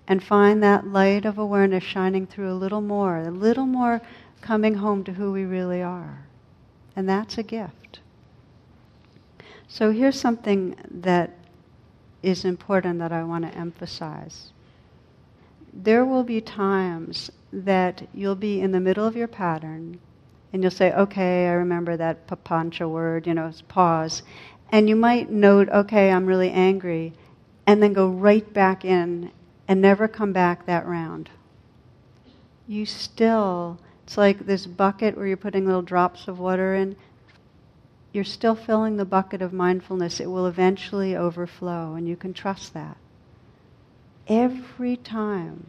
and 0.09 0.23
find 0.23 0.63
that 0.63 0.87
light 0.87 1.25
of 1.25 1.39
awareness 1.39 1.85
shining 1.85 2.27
through 2.27 2.51
a 2.51 2.55
little 2.55 2.81
more, 2.81 3.19
a 3.19 3.31
little 3.31 3.67
more 3.67 4.01
coming 4.41 4.75
home 4.75 5.05
to 5.05 5.13
who 5.13 5.31
we 5.31 5.45
really 5.45 5.83
are. 5.83 6.27
And 6.97 7.09
that's 7.09 7.39
a 7.39 7.43
gift. 7.43 8.01
So 9.73 9.91
here's 9.91 10.21
something 10.21 10.77
that 11.01 11.31
is 12.23 12.45
important 12.45 12.99
that 12.99 13.11
I 13.11 13.25
want 13.25 13.51
to 13.51 13.59
emphasize. 13.59 14.53
There 15.73 16.05
will 16.05 16.25
be 16.25 16.43
times 16.43 17.31
that 17.55 18.07
you'll 18.13 18.35
be 18.35 18.61
in 18.61 18.73
the 18.73 18.81
middle 18.81 19.07
of 19.07 19.17
your 19.17 19.29
pattern 19.29 19.99
and 20.53 20.63
you'll 20.63 20.71
say, 20.71 20.93
okay, 20.93 21.49
I 21.49 21.53
remember 21.53 21.97
that 21.97 22.27
papancha 22.27 22.87
word, 22.87 23.27
you 23.27 23.33
know, 23.33 23.51
pause. 23.69 24.23
And 24.69 24.91
you 24.91 24.95
might 24.95 25.31
note, 25.31 25.71
okay, 25.71 26.13
I'm 26.13 26.27
really 26.27 26.51
angry, 26.51 27.15
and 27.67 27.83
then 27.83 27.95
go 27.95 28.09
right 28.11 28.53
back 28.53 28.85
in 28.85 29.31
and 29.69 29.81
never 29.81 30.07
come 30.07 30.35
back 30.35 30.67
that 30.67 30.85
round. 30.85 31.31
You 32.69 32.85
still 32.85 33.79
it's 34.05 34.19
like 34.19 34.45
this 34.45 34.67
bucket 34.67 35.17
where 35.17 35.27
you're 35.27 35.39
putting 35.39 35.65
little 35.65 35.81
drops 35.81 36.29
of 36.29 36.39
water 36.39 36.75
in. 36.75 36.95
You're 38.13 38.25
still 38.25 38.55
filling 38.55 38.97
the 38.97 39.05
bucket 39.05 39.41
of 39.41 39.53
mindfulness. 39.53 40.21
It 40.21 40.31
will 40.31 40.47
eventually 40.47 41.17
overflow, 41.17 41.95
and 41.95 42.07
you 42.07 42.17
can 42.17 42.35
trust 42.35 42.75
that. 42.75 42.97
Every 44.29 44.97
time 44.97 45.67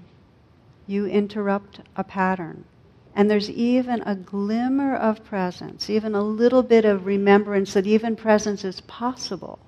you 0.86 1.06
interrupt 1.06 1.80
a 1.96 2.04
pattern, 2.04 2.66
and 3.16 3.30
there's 3.30 3.50
even 3.50 4.02
a 4.02 4.16
glimmer 4.16 4.96
of 4.96 5.24
presence, 5.24 5.90
even 5.90 6.16
a 6.16 6.22
little 6.22 6.64
bit 6.64 6.84
of 6.84 7.06
remembrance 7.06 7.74
that 7.74 7.88
even 7.88 8.16
presence 8.16 8.66
is 8.66 8.82
possible, 8.82 9.60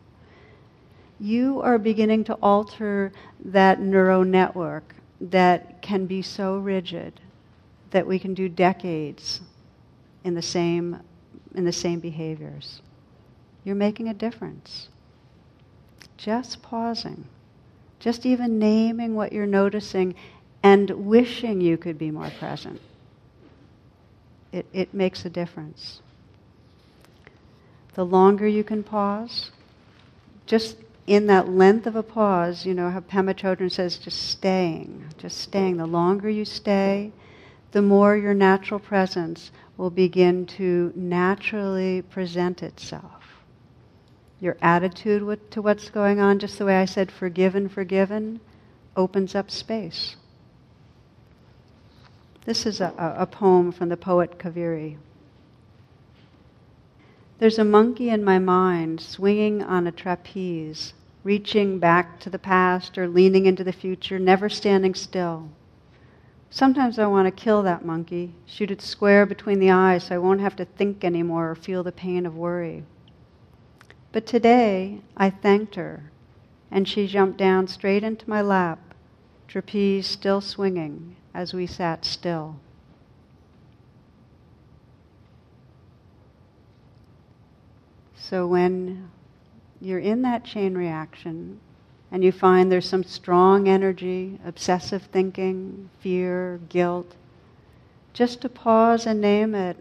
you 1.20 1.62
are 1.62 1.78
beginning 1.78 2.26
to 2.26 2.38
alter 2.42 3.12
that 3.44 3.80
neural 3.80 4.26
network 4.26 4.96
that 5.22 5.82
can 5.82 6.06
be 6.06 6.22
so 6.22 6.58
rigid 6.58 7.22
that 7.92 8.06
we 8.06 8.20
can 8.20 8.34
do 8.34 8.50
decades 8.50 9.40
in 10.26 10.34
the 10.34 10.42
same, 10.42 11.00
in 11.58 11.66
the 11.66 11.72
same 11.72 12.00
behaviors. 12.00 12.82
You're 13.64 13.76
making 13.76 14.08
a 14.08 14.14
difference. 14.14 14.90
Just 16.18 16.62
pausing, 16.62 17.26
just 18.00 18.26
even 18.26 18.58
naming 18.58 19.16
what 19.16 19.34
you're 19.34 19.46
noticing 19.46 20.16
and 20.64 20.90
wishing 20.90 21.62
you 21.62 21.78
could 21.78 21.98
be 21.98 22.10
more 22.12 22.32
present. 22.40 22.80
It, 24.52 24.66
it 24.72 24.94
makes 24.94 25.26
a 25.26 25.30
difference. 25.30 26.02
The 27.96 28.06
longer 28.06 28.48
you 28.48 28.64
can 28.64 28.84
pause, 28.84 29.52
just 30.46 30.78
in 31.08 31.28
that 31.28 31.50
length 31.50 31.86
of 31.86 31.96
a 31.96 32.04
pause, 32.04 32.66
you 32.66 32.74
know 32.74 32.90
how 32.90 33.00
Pema 33.00 33.36
Chodron 33.36 33.72
says, 33.72 33.98
just 33.98 34.30
staying, 34.30 35.06
just 35.18 35.38
staying. 35.38 35.78
The 35.78 35.86
longer 35.86 36.30
you 36.30 36.46
stay, 36.46 37.12
the 37.76 37.82
more 37.82 38.16
your 38.16 38.34
natural 38.34 38.80
presence 38.80 39.52
will 39.76 39.90
begin 39.90 40.46
to 40.46 40.94
naturally 40.96 42.02
present 42.04 42.64
itself. 42.64 43.44
Your 44.40 44.56
attitude 44.62 45.52
to 45.52 45.62
what's 45.62 45.90
going 45.90 46.22
on, 46.22 46.40
just 46.40 46.58
the 46.58 46.64
way 46.64 46.78
I 46.78 46.86
said, 46.86 47.12
forgiven, 47.12 47.68
forgiven, 47.68 48.40
opens 48.96 49.36
up 49.36 49.52
space. 49.52 50.16
This 52.46 52.66
is 52.66 52.80
a, 52.80 52.94
a 52.98 53.26
poem 53.26 53.74
from 53.74 53.90
the 53.90 53.98
poet 53.98 54.40
Kaviri. 54.40 54.96
There's 57.40 57.60
a 57.60 57.66
monkey 57.66 58.10
in 58.10 58.24
my 58.24 58.40
mind 58.40 59.02
swinging 59.02 59.62
on 59.62 59.86
a 59.86 59.92
trapeze, 59.92 60.94
reaching 61.26 61.80
back 61.80 62.22
to 62.22 62.30
the 62.30 62.40
past 62.40 62.98
or 62.98 63.10
leaning 63.10 63.46
into 63.46 63.66
the 63.66 63.74
future, 63.74 64.18
never 64.18 64.48
standing 64.48 64.96
still. 64.96 65.50
Sometimes 66.56 66.98
I 66.98 67.06
want 67.08 67.26
to 67.26 67.44
kill 67.44 67.64
that 67.64 67.84
monkey, 67.84 68.34
shoot 68.46 68.72
it 68.72 68.82
square 68.82 69.26
between 69.26 69.60
the 69.60 69.72
eyes 69.72 70.06
so 70.06 70.16
I 70.16 70.20
won't 70.20 70.40
have 70.40 70.56
to 70.56 70.64
think 70.64 71.04
anymore 71.04 71.52
or 71.52 71.56
feel 71.56 71.84
the 71.84 71.92
pain 71.92 72.26
of 72.26 72.38
worry. 72.38 72.86
But 74.14 74.26
today 74.26 75.02
I 75.18 75.32
thanked 75.32 75.76
her, 75.76 76.12
and 76.72 76.88
she 76.88 77.08
jumped 77.08 77.38
down 77.38 77.68
straight 77.68 78.06
into 78.06 78.30
my 78.30 78.42
lap, 78.42 78.94
trapeze 79.50 80.08
still 80.08 80.40
swinging 80.40 81.18
as 81.34 81.54
we 81.54 81.68
sat 81.68 82.06
still. 82.06 82.56
So 88.16 88.48
when 88.48 89.12
you're 89.82 90.00
in 90.00 90.22
that 90.22 90.46
chain 90.46 90.78
reaction, 90.78 91.60
and 92.16 92.24
you 92.24 92.32
find 92.32 92.72
there's 92.72 92.88
some 92.88 93.04
strong 93.04 93.68
energy, 93.68 94.40
obsessive 94.46 95.02
thinking, 95.12 95.90
fear, 96.00 96.62
guilt, 96.70 97.14
just 98.14 98.40
to 98.40 98.48
pause 98.48 99.06
and 99.06 99.20
name 99.20 99.54
it, 99.54 99.76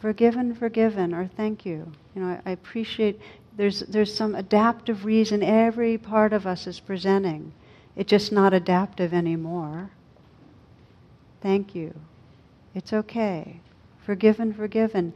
forgiven, 0.00 0.52
forgiven, 0.52 1.14
or 1.14 1.28
thank 1.36 1.64
you. 1.64 1.92
You 2.12 2.22
know, 2.22 2.40
I, 2.44 2.50
I 2.50 2.50
appreciate 2.50 3.20
there's, 3.56 3.78
there's 3.82 4.12
some 4.12 4.34
adaptive 4.34 5.04
reason 5.04 5.44
every 5.44 5.96
part 5.96 6.32
of 6.32 6.44
us 6.44 6.66
is 6.66 6.80
presenting. 6.80 7.52
It's 7.94 8.10
just 8.10 8.32
not 8.32 8.52
adaptive 8.52 9.14
anymore. 9.14 9.90
Thank 11.40 11.76
you. 11.76 11.94
It's 12.74 12.92
okay. 12.92 13.60
Forgiven, 14.04 14.52
forgiven. 14.52 15.12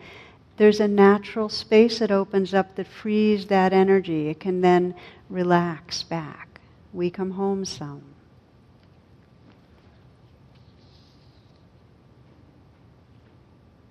There's 0.56 0.78
a 0.78 0.86
natural 0.86 1.48
space 1.48 1.98
that 1.98 2.12
opens 2.12 2.54
up 2.54 2.76
that 2.76 2.86
frees 2.86 3.46
that 3.46 3.72
energy. 3.72 4.28
It 4.28 4.38
can 4.38 4.60
then 4.60 4.94
relax 5.28 6.04
back 6.04 6.49
we 6.92 7.10
come 7.10 7.32
home 7.32 7.64
some. 7.64 8.02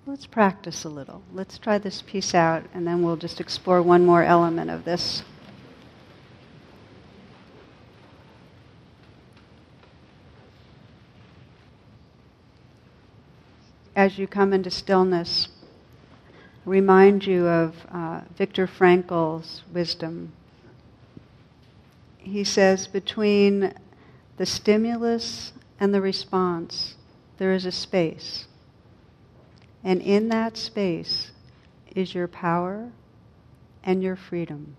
Let's 0.06 0.26
practice 0.26 0.84
a 0.84 0.88
little. 0.88 1.22
Let's 1.32 1.56
try 1.56 1.78
this 1.78 2.02
piece 2.02 2.34
out, 2.34 2.64
and 2.74 2.86
then 2.86 3.02
we'll 3.02 3.16
just 3.16 3.40
explore 3.40 3.80
one 3.80 4.04
more 4.04 4.24
element 4.24 4.70
of 4.70 4.84
this. 4.84 5.22
As 13.94 14.18
you 14.18 14.26
come 14.26 14.52
into 14.52 14.70
stillness, 14.70 15.48
remind 16.64 17.26
you 17.26 17.46
of 17.46 17.74
uh, 17.92 18.22
Viktor 18.36 18.66
Frankl's 18.66 19.62
wisdom 19.72 20.32
he 22.22 22.44
says 22.44 22.86
between 22.86 23.74
the 24.36 24.46
stimulus 24.46 25.52
and 25.78 25.94
the 25.94 26.00
response, 26.00 26.96
there 27.38 27.52
is 27.52 27.64
a 27.64 27.72
space. 27.72 28.46
And 29.82 30.02
in 30.02 30.28
that 30.28 30.56
space 30.56 31.32
is 31.94 32.14
your 32.14 32.28
power 32.28 32.90
and 33.82 34.02
your 34.02 34.16
freedom. 34.16 34.76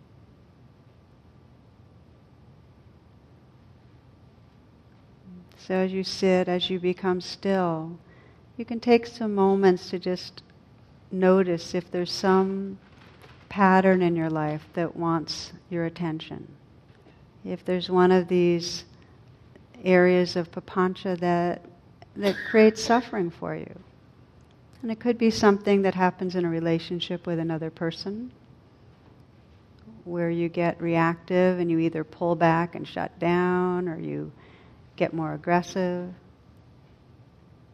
So 5.57 5.75
as 5.75 5.91
you 5.91 6.03
sit, 6.03 6.47
as 6.47 6.69
you 6.69 6.79
become 6.79 7.21
still, 7.21 7.97
you 8.57 8.65
can 8.65 8.79
take 8.79 9.05
some 9.05 9.33
moments 9.33 9.89
to 9.89 9.99
just 9.99 10.43
notice 11.11 11.73
if 11.73 11.89
there's 11.91 12.11
some 12.11 12.77
pattern 13.49 14.01
in 14.01 14.15
your 14.15 14.29
life 14.29 14.65
that 14.73 14.95
wants 14.95 15.53
your 15.69 15.85
attention 15.85 16.47
if 17.45 17.65
there's 17.65 17.89
one 17.89 18.11
of 18.11 18.27
these 18.27 18.85
areas 19.83 20.35
of 20.35 20.51
papancha 20.51 21.19
that, 21.19 21.63
that 22.15 22.35
creates 22.49 22.83
suffering 22.83 23.29
for 23.29 23.55
you. 23.55 23.79
And 24.81 24.91
it 24.91 24.99
could 24.99 25.17
be 25.17 25.29
something 25.29 25.81
that 25.83 25.95
happens 25.95 26.35
in 26.35 26.45
a 26.45 26.49
relationship 26.49 27.27
with 27.27 27.39
another 27.39 27.69
person 27.69 28.31
where 30.03 30.31
you 30.31 30.49
get 30.49 30.81
reactive 30.81 31.59
and 31.59 31.69
you 31.69 31.77
either 31.79 32.03
pull 32.03 32.35
back 32.35 32.73
and 32.73 32.87
shut 32.87 33.17
down 33.19 33.87
or 33.87 33.99
you 33.99 34.31
get 34.95 35.13
more 35.13 35.33
aggressive. 35.33 36.11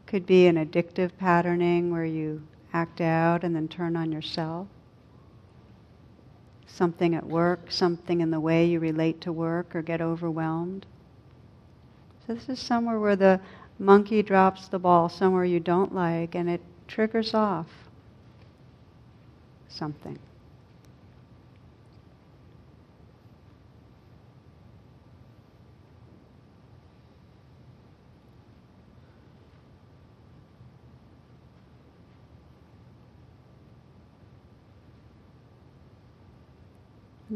Could 0.06 0.26
be 0.26 0.48
an 0.48 0.56
addictive 0.56 1.12
patterning 1.18 1.92
where 1.92 2.06
you 2.06 2.44
act 2.74 3.00
out 3.00 3.44
and 3.44 3.56
then 3.56 3.68
turn 3.68 3.96
on 3.96 4.12
yourself 4.12 4.68
something 6.68 7.16
at 7.16 7.26
work, 7.26 7.72
something 7.72 8.22
in 8.22 8.30
the 8.30 8.40
way 8.40 8.66
you 8.66 8.80
relate 8.80 9.22
to 9.22 9.32
work 9.32 9.76
or 9.76 9.82
get 9.82 10.02
overwhelmed. 10.02 10.86
So 12.26 12.34
this 12.34 12.50
is 12.50 12.60
somewhere 12.60 13.00
where 13.00 13.16
the 13.16 13.40
monkey 13.80 14.22
drops 14.22 14.68
the 14.68 14.80
ball, 14.80 15.10
somewhere 15.10 15.46
you 15.46 15.60
don't 15.60 15.96
like, 15.96 16.36
and 16.36 16.50
it 16.50 16.62
triggers 16.88 17.34
off 17.34 17.68
something. 19.70 20.20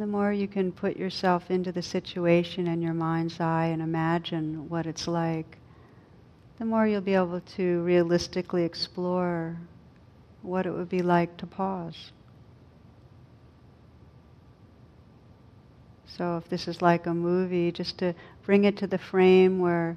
The 0.01 0.07
more 0.07 0.33
you 0.33 0.47
can 0.47 0.71
put 0.71 0.97
yourself 0.97 1.51
into 1.51 1.71
the 1.71 1.81
situation 1.83 2.65
in 2.65 2.81
your 2.81 2.93
mind's 2.93 3.39
eye 3.39 3.65
and 3.65 3.83
imagine 3.83 4.67
what 4.67 4.87
it's 4.87 5.07
like, 5.07 5.59
the 6.57 6.65
more 6.65 6.87
you'll 6.87 7.01
be 7.01 7.13
able 7.13 7.39
to 7.41 7.81
realistically 7.83 8.63
explore 8.63 9.55
what 10.41 10.65
it 10.65 10.71
would 10.71 10.89
be 10.89 11.03
like 11.03 11.37
to 11.37 11.45
pause. 11.45 12.11
So, 16.07 16.37
if 16.37 16.49
this 16.49 16.67
is 16.67 16.81
like 16.81 17.05
a 17.05 17.13
movie, 17.13 17.71
just 17.71 17.99
to 17.99 18.15
bring 18.43 18.63
it 18.63 18.77
to 18.77 18.87
the 18.87 18.97
frame 18.97 19.59
where 19.59 19.95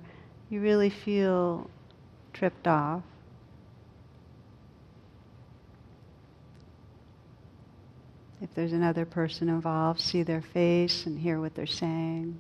you 0.51 0.61
really 0.61 0.91
feel 0.91 1.71
tripped 2.35 2.69
off 2.69 3.03
If 8.45 8.55
there's 8.55 8.75
another 8.75 9.07
person 9.07 9.49
involved, 9.49 10.01
see 10.01 10.23
their 10.23 10.43
face 10.43 11.07
and 11.07 11.19
hear 11.19 11.41
what 11.41 11.55
they're 11.55 11.65
saying. 11.65 12.39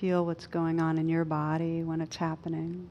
Feel 0.00 0.26
what's 0.26 0.48
going 0.48 0.80
on 0.80 0.98
in 0.98 1.08
your 1.08 1.24
body 1.24 1.84
when 1.84 2.00
it's 2.00 2.16
happening. 2.16 2.90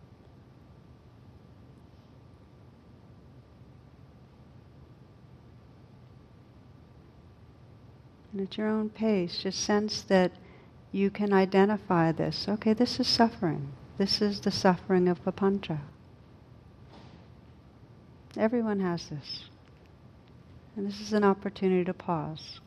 And 8.32 8.48
at 8.48 8.58
your 8.58 8.70
own 8.70 8.88
pace, 8.90 9.40
just 9.44 9.60
sense 9.60 10.02
that 10.04 10.32
you 10.94 11.10
can 11.10 11.34
identify 11.34 12.14
this. 12.14 12.46
Okay, 12.48 12.72
this 12.72 13.02
is 13.02 13.08
suffering. 13.08 13.74
This 13.98 14.22
is 14.22 14.40
the 14.40 14.52
suffering 14.52 15.10
of 15.10 15.22
papancha. 15.26 15.80
Everyone 18.38 18.80
has 18.80 19.10
this. 19.10 19.50
And 20.78 20.86
this 20.86 21.02
is 21.02 21.12
an 21.12 21.24
opportunity 21.24 21.84
to 21.86 21.94
pause. 21.94 22.60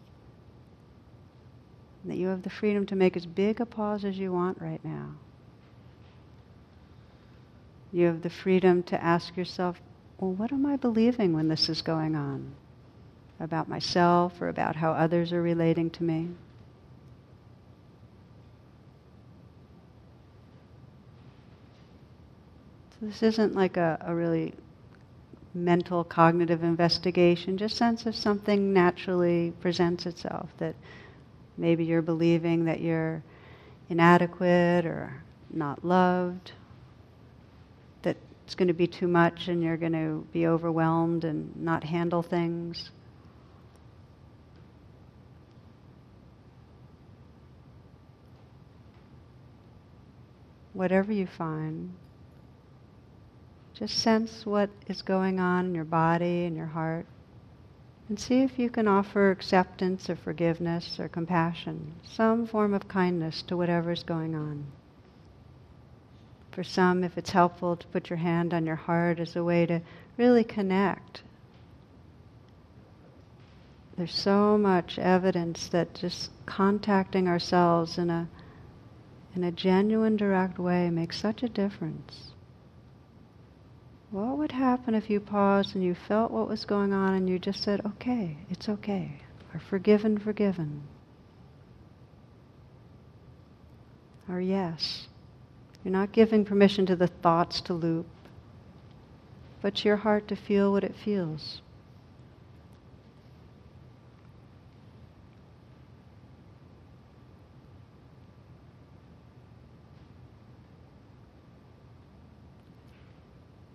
That 2.04 2.16
you 2.16 2.26
have 2.26 2.42
the 2.42 2.50
freedom 2.50 2.84
to 2.86 2.96
make 2.96 3.16
as 3.16 3.24
big 3.24 3.61
a 3.61 3.66
pause 3.66 4.04
as 4.04 4.18
you 4.18 4.32
want 4.32 4.61
right 4.61 4.84
now. 4.84 5.12
You 7.92 8.06
have 8.06 8.22
the 8.22 8.30
freedom 8.30 8.82
to 8.84 9.02
ask 9.02 9.36
yourself, 9.36 9.80
well, 10.18 10.32
what 10.32 10.52
am 10.52 10.66
I 10.66 10.76
believing 10.76 11.32
when 11.34 11.46
this 11.46 11.68
is 11.68 11.82
going 11.82 12.16
on? 12.16 12.52
About 13.38 13.68
myself 13.68 14.42
or 14.42 14.48
about 14.48 14.74
how 14.74 14.90
others 14.90 15.32
are 15.32 15.40
relating 15.40 15.88
to 15.90 16.02
me? 16.02 16.30
So 22.98 23.06
this 23.06 23.22
isn't 23.22 23.54
like 23.54 23.76
a, 23.76 23.98
a 24.00 24.14
really 24.14 24.54
mental 25.55 26.05
cognitive 26.05 26.62
investigation, 26.62 27.59
just 27.59 27.76
sense 27.76 28.07
if 28.07 28.14
something 28.14 28.72
naturally 28.72 29.53
presents 29.61 30.07
itself 30.07 30.48
that 30.59 30.74
maybe 31.57 31.84
you're 31.84 32.03
believing 32.03 32.64
that 32.66 32.80
you're 32.80 33.22
inadequate 33.88 34.86
or 34.86 35.22
not 35.53 35.84
loved, 35.84 36.53
that 38.03 38.16
it's 38.44 38.55
going 38.55 38.68
to 38.68 38.74
be 38.74 38.86
too 38.86 39.09
much 39.09 39.48
and 39.48 39.62
you're 39.62 39.76
going 39.76 39.92
to 39.92 40.26
be 40.32 40.46
overwhelmed 40.46 41.24
and 41.24 41.55
not 41.57 41.82
handle 41.82 42.22
things. 42.22 42.90
Whatever 50.72 51.12
you 51.12 51.26
find, 51.26 51.92
just 53.81 53.99
sense 53.99 54.45
what 54.45 54.68
is 54.89 55.01
going 55.01 55.41
on 55.41 55.64
in 55.64 55.74
your 55.74 55.85
body 55.85 56.45
and 56.45 56.55
your 56.55 56.66
heart. 56.66 57.07
And 58.11 58.20
see 58.20 58.43
if 58.43 58.59
you 58.59 58.68
can 58.68 58.87
offer 58.87 59.31
acceptance 59.31 60.11
or 60.11 60.16
forgiveness 60.16 61.01
or 61.01 61.09
compassion, 61.09 61.95
some 62.05 62.47
form 62.47 62.74
of 62.74 62.89
kindness 62.89 63.41
to 63.43 63.57
whatever 63.57 63.91
is 63.91 64.03
going 64.03 64.35
on. 64.35 64.66
For 66.53 66.62
some, 66.62 67.05
if 67.05 67.16
it's 67.16 67.31
helpful 67.31 67.74
to 67.76 67.87
put 67.87 68.11
your 68.11 68.18
hand 68.18 68.53
on 68.53 68.66
your 68.66 68.76
heart 68.76 69.18
as 69.18 69.35
a 69.35 69.45
way 69.45 69.64
to 69.64 69.81
really 70.18 70.45
connect. 70.45 71.22
There's 73.97 74.14
so 74.14 74.59
much 74.59 74.99
evidence 74.99 75.68
that 75.68 75.95
just 75.95 76.31
contacting 76.45 77.28
ourselves 77.28 77.97
in 77.97 78.11
a, 78.11 78.28
in 79.35 79.45
a 79.45 79.53
genuine, 79.53 80.16
direct 80.16 80.59
way 80.59 80.91
makes 80.91 81.18
such 81.18 81.43
a 81.43 81.49
difference. 81.49 82.30
What 84.11 84.38
would 84.38 84.52
happen 84.52 84.94
if 84.94 85.08
you 85.08 85.20
paused 85.20 85.76
and 85.76 85.84
you 85.84 85.94
felt 85.94 86.32
what 86.32 86.48
was 86.48 86.64
going 86.64 86.92
on 86.92 87.14
and 87.14 87.28
you 87.28 87.38
just 87.38 87.62
said, 87.62 87.80
okay, 87.86 88.38
it's 88.50 88.68
okay, 88.68 89.20
or 89.54 89.61
forgiven, 89.61 90.18
forgiven, 90.18 90.82
or 94.28 94.40
yes? 94.40 95.06
You're 95.84 95.92
not 95.92 96.12
giving 96.12 96.44
permission 96.44 96.86
to 96.86 96.96
the 96.96 97.06
thoughts 97.06 97.61
to 97.62 97.72
loop, 97.72 98.06
but 99.62 99.76
to 99.76 99.88
your 99.88 99.98
heart 99.98 100.26
to 100.28 100.36
feel 100.36 100.72
what 100.72 100.84
it 100.84 100.96
feels. 100.96 101.62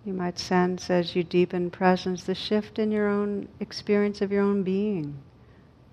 You 0.06 0.12
might 0.12 0.38
sense 0.38 0.88
as 0.88 1.16
you 1.16 1.24
deepen 1.24 1.68
presence 1.72 2.22
the 2.22 2.34
shift 2.36 2.78
in 2.78 2.92
your 2.92 3.08
own 3.08 3.48
experience 3.58 4.22
of 4.22 4.30
your 4.30 4.42
own 4.42 4.62
being 4.62 5.16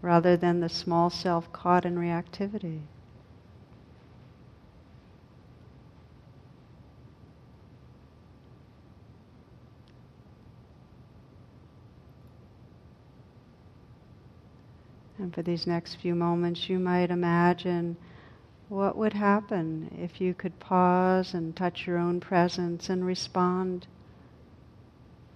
rather 0.03 0.37
than 0.37 0.59
the 0.59 0.69
small 0.69 1.09
self 1.09 1.51
caught 1.51 1.83
in 1.83 1.95
reactivity. 1.95 2.81
And 15.17 15.33
for 15.33 15.41
these 15.41 15.65
next 15.65 15.95
few 15.95 16.13
moments, 16.13 16.69
you 16.69 16.77
might 16.77 17.09
imagine 17.09 17.97
what 18.69 18.95
would 18.95 19.13
happen 19.13 19.89
if 19.99 20.21
you 20.21 20.35
could 20.35 20.59
pause 20.59 21.33
and 21.33 21.55
touch 21.55 21.87
your 21.87 21.97
own 21.97 22.19
presence 22.19 22.91
and 22.91 23.03
respond 23.03 23.87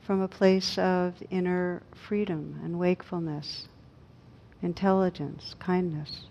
from 0.08 0.22
a 0.22 0.28
place 0.30 0.78
of 0.78 1.22
inner 1.30 1.84
freedom 1.94 2.58
and 2.64 2.80
wakefulness, 2.80 3.68
intelligence, 4.62 5.54
kindness. 5.60 6.28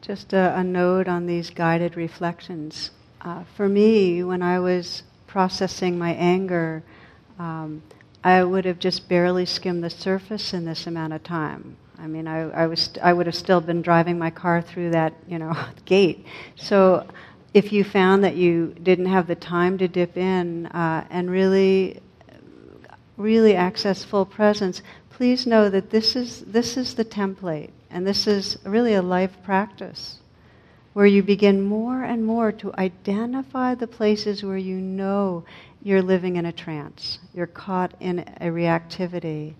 Just 0.00 0.32
a, 0.32 0.56
a 0.56 0.62
note 0.62 1.08
on 1.08 1.26
these 1.26 1.50
guided 1.50 1.96
reflections. 1.96 2.90
Uh, 3.20 3.42
for 3.56 3.68
me, 3.68 4.22
when 4.22 4.42
I 4.42 4.60
was 4.60 5.02
processing 5.26 5.98
my 5.98 6.12
anger, 6.14 6.82
um, 7.38 7.82
I 8.22 8.42
would 8.42 8.64
have 8.64 8.78
just 8.78 9.08
barely 9.08 9.46
skimmed 9.46 9.84
the 9.84 9.90
surface 9.90 10.54
in 10.54 10.64
this 10.64 10.86
amount 10.86 11.12
of 11.12 11.22
time. 11.22 11.76
I 11.98 12.06
mean, 12.06 12.28
I, 12.28 12.50
I, 12.50 12.66
was, 12.66 12.90
I 13.02 13.12
would 13.12 13.26
have 13.26 13.34
still 13.34 13.60
been 13.60 13.82
driving 13.82 14.18
my 14.18 14.30
car 14.30 14.60
through 14.60 14.90
that, 14.90 15.14
you 15.26 15.38
know, 15.38 15.56
gate. 15.84 16.26
So, 16.56 17.06
if 17.54 17.72
you 17.72 17.84
found 17.84 18.22
that 18.22 18.36
you 18.36 18.74
didn't 18.82 19.06
have 19.06 19.26
the 19.26 19.34
time 19.34 19.78
to 19.78 19.88
dip 19.88 20.16
in 20.18 20.66
uh, 20.66 21.06
and 21.08 21.30
really, 21.30 22.02
really 23.16 23.54
access 23.54 24.04
full 24.04 24.26
presence, 24.26 24.82
please 25.08 25.46
know 25.46 25.70
that 25.70 25.88
this 25.88 26.16
is 26.16 26.42
this 26.42 26.76
is 26.76 26.94
the 26.94 27.04
template. 27.04 27.70
And 27.90 28.06
this 28.06 28.26
is 28.26 28.58
really 28.64 28.94
a 28.94 29.02
life 29.02 29.36
practice 29.42 30.18
where 30.92 31.06
you 31.06 31.22
begin 31.22 31.60
more 31.60 32.02
and 32.02 32.24
more 32.24 32.50
to 32.50 32.74
identify 32.76 33.74
the 33.74 33.86
places 33.86 34.42
where 34.42 34.56
you 34.56 34.76
know 34.76 35.44
you're 35.82 36.02
living 36.02 36.36
in 36.36 36.46
a 36.46 36.52
trance, 36.52 37.18
you're 37.34 37.46
caught 37.46 37.94
in 38.00 38.20
a 38.40 38.46
reactivity. 38.46 39.54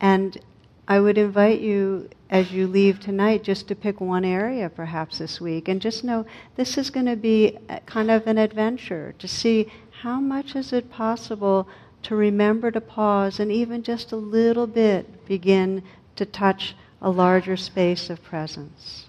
And 0.00 0.38
I 0.86 1.00
would 1.00 1.18
invite 1.18 1.60
you 1.60 2.08
as 2.30 2.52
you 2.52 2.66
leave 2.66 3.00
tonight 3.00 3.42
just 3.42 3.68
to 3.68 3.74
pick 3.74 4.00
one 4.00 4.24
area 4.24 4.68
perhaps 4.68 5.18
this 5.18 5.40
week 5.40 5.68
and 5.68 5.80
just 5.80 6.04
know 6.04 6.26
this 6.56 6.76
is 6.76 6.90
going 6.90 7.06
to 7.06 7.16
be 7.16 7.58
kind 7.86 8.10
of 8.10 8.26
an 8.26 8.38
adventure 8.38 9.14
to 9.18 9.26
see 9.26 9.66
how 10.02 10.20
much 10.20 10.54
is 10.54 10.72
it 10.72 10.90
possible 10.90 11.66
to 12.02 12.14
remember 12.14 12.70
to 12.70 12.80
pause 12.80 13.40
and 13.40 13.50
even 13.50 13.82
just 13.82 14.12
a 14.12 14.16
little 14.16 14.66
bit 14.66 15.26
begin 15.26 15.82
to 16.16 16.26
touch 16.26 16.76
a 17.04 17.10
larger 17.10 17.54
space 17.54 18.08
of 18.08 18.24
presence. 18.24 19.04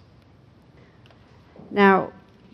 Now, 1.71 2.11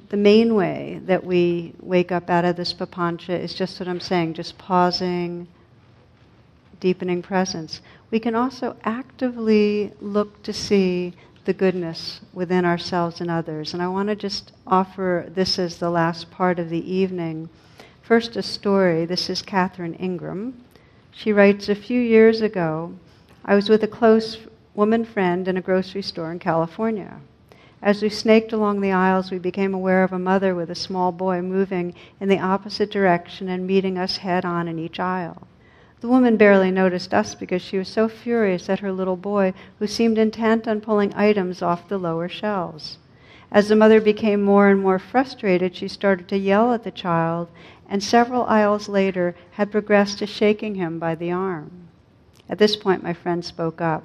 the 0.09 0.17
main 0.17 0.53
way 0.53 1.01
that 1.05 1.25
we 1.25 1.73
wake 1.79 2.11
up 2.11 2.29
out 2.29 2.45
of 2.45 2.57
this 2.57 2.73
papancha 2.73 3.39
is 3.39 3.55
just 3.55 3.79
what 3.79 3.89
I'm 3.89 3.99
saying, 3.99 4.35
just 4.35 4.59
pausing, 4.59 5.47
deepening 6.79 7.23
presence. 7.23 7.81
We 8.11 8.19
can 8.19 8.35
also 8.35 8.77
actively 8.83 9.91
look 9.99 10.43
to 10.43 10.53
see 10.53 11.13
the 11.45 11.53
goodness 11.53 12.21
within 12.33 12.63
ourselves 12.63 13.19
and 13.19 13.31
others. 13.31 13.73
And 13.73 13.81
I 13.81 13.87
want 13.87 14.09
to 14.09 14.15
just 14.15 14.51
offer 14.67 15.25
this 15.27 15.57
as 15.57 15.77
the 15.77 15.89
last 15.89 16.29
part 16.29 16.59
of 16.59 16.69
the 16.69 16.93
evening. 16.93 17.49
First, 18.03 18.35
a 18.35 18.43
story. 18.43 19.05
This 19.05 19.27
is 19.27 19.41
Catherine 19.41 19.95
Ingram. 19.95 20.63
She 21.09 21.33
writes 21.33 21.67
A 21.67 21.73
few 21.73 21.99
years 21.99 22.41
ago, 22.41 22.93
I 23.43 23.55
was 23.55 23.69
with 23.69 23.83
a 23.83 23.87
close 23.87 24.37
woman 24.73 25.03
friend 25.03 25.47
in 25.49 25.57
a 25.57 25.61
grocery 25.61 26.01
store 26.01 26.31
in 26.31 26.39
California. 26.39 27.19
As 27.81 28.01
we 28.01 28.09
snaked 28.09 28.53
along 28.53 28.79
the 28.79 28.91
aisles, 28.91 29.31
we 29.31 29.39
became 29.39 29.73
aware 29.73 30.03
of 30.03 30.13
a 30.13 30.19
mother 30.19 30.55
with 30.55 30.69
a 30.69 30.75
small 30.75 31.11
boy 31.11 31.41
moving 31.41 31.93
in 32.19 32.29
the 32.29 32.39
opposite 32.39 32.89
direction 32.91 33.49
and 33.49 33.67
meeting 33.67 33.97
us 33.97 34.17
head 34.17 34.45
on 34.45 34.67
in 34.67 34.79
each 34.79 34.99
aisle. 34.99 35.47
The 35.99 36.07
woman 36.07 36.37
barely 36.37 36.71
noticed 36.71 37.13
us 37.13 37.35
because 37.35 37.61
she 37.61 37.77
was 37.77 37.89
so 37.89 38.07
furious 38.07 38.69
at 38.69 38.79
her 38.79 38.91
little 38.91 39.17
boy, 39.17 39.53
who 39.79 39.87
seemed 39.87 40.17
intent 40.17 40.67
on 40.67 40.79
pulling 40.79 41.13
items 41.15 41.61
off 41.61 41.89
the 41.89 41.97
lower 41.97 42.29
shelves. 42.29 42.97
As 43.51 43.67
the 43.67 43.75
mother 43.75 43.99
became 43.99 44.41
more 44.41 44.69
and 44.69 44.81
more 44.81 44.99
frustrated, 44.99 45.75
she 45.75 45.87
started 45.87 46.27
to 46.29 46.37
yell 46.37 46.71
at 46.71 46.83
the 46.83 46.91
child, 46.91 47.49
and 47.89 48.01
several 48.01 48.45
aisles 48.45 48.87
later 48.87 49.35
had 49.51 49.71
progressed 49.71 50.19
to 50.19 50.27
shaking 50.27 50.75
him 50.75 50.97
by 50.97 51.13
the 51.13 51.31
arm. 51.31 51.89
At 52.47 52.57
this 52.57 52.75
point, 52.75 53.03
my 53.03 53.13
friend 53.13 53.43
spoke 53.43 53.81
up 53.81 54.03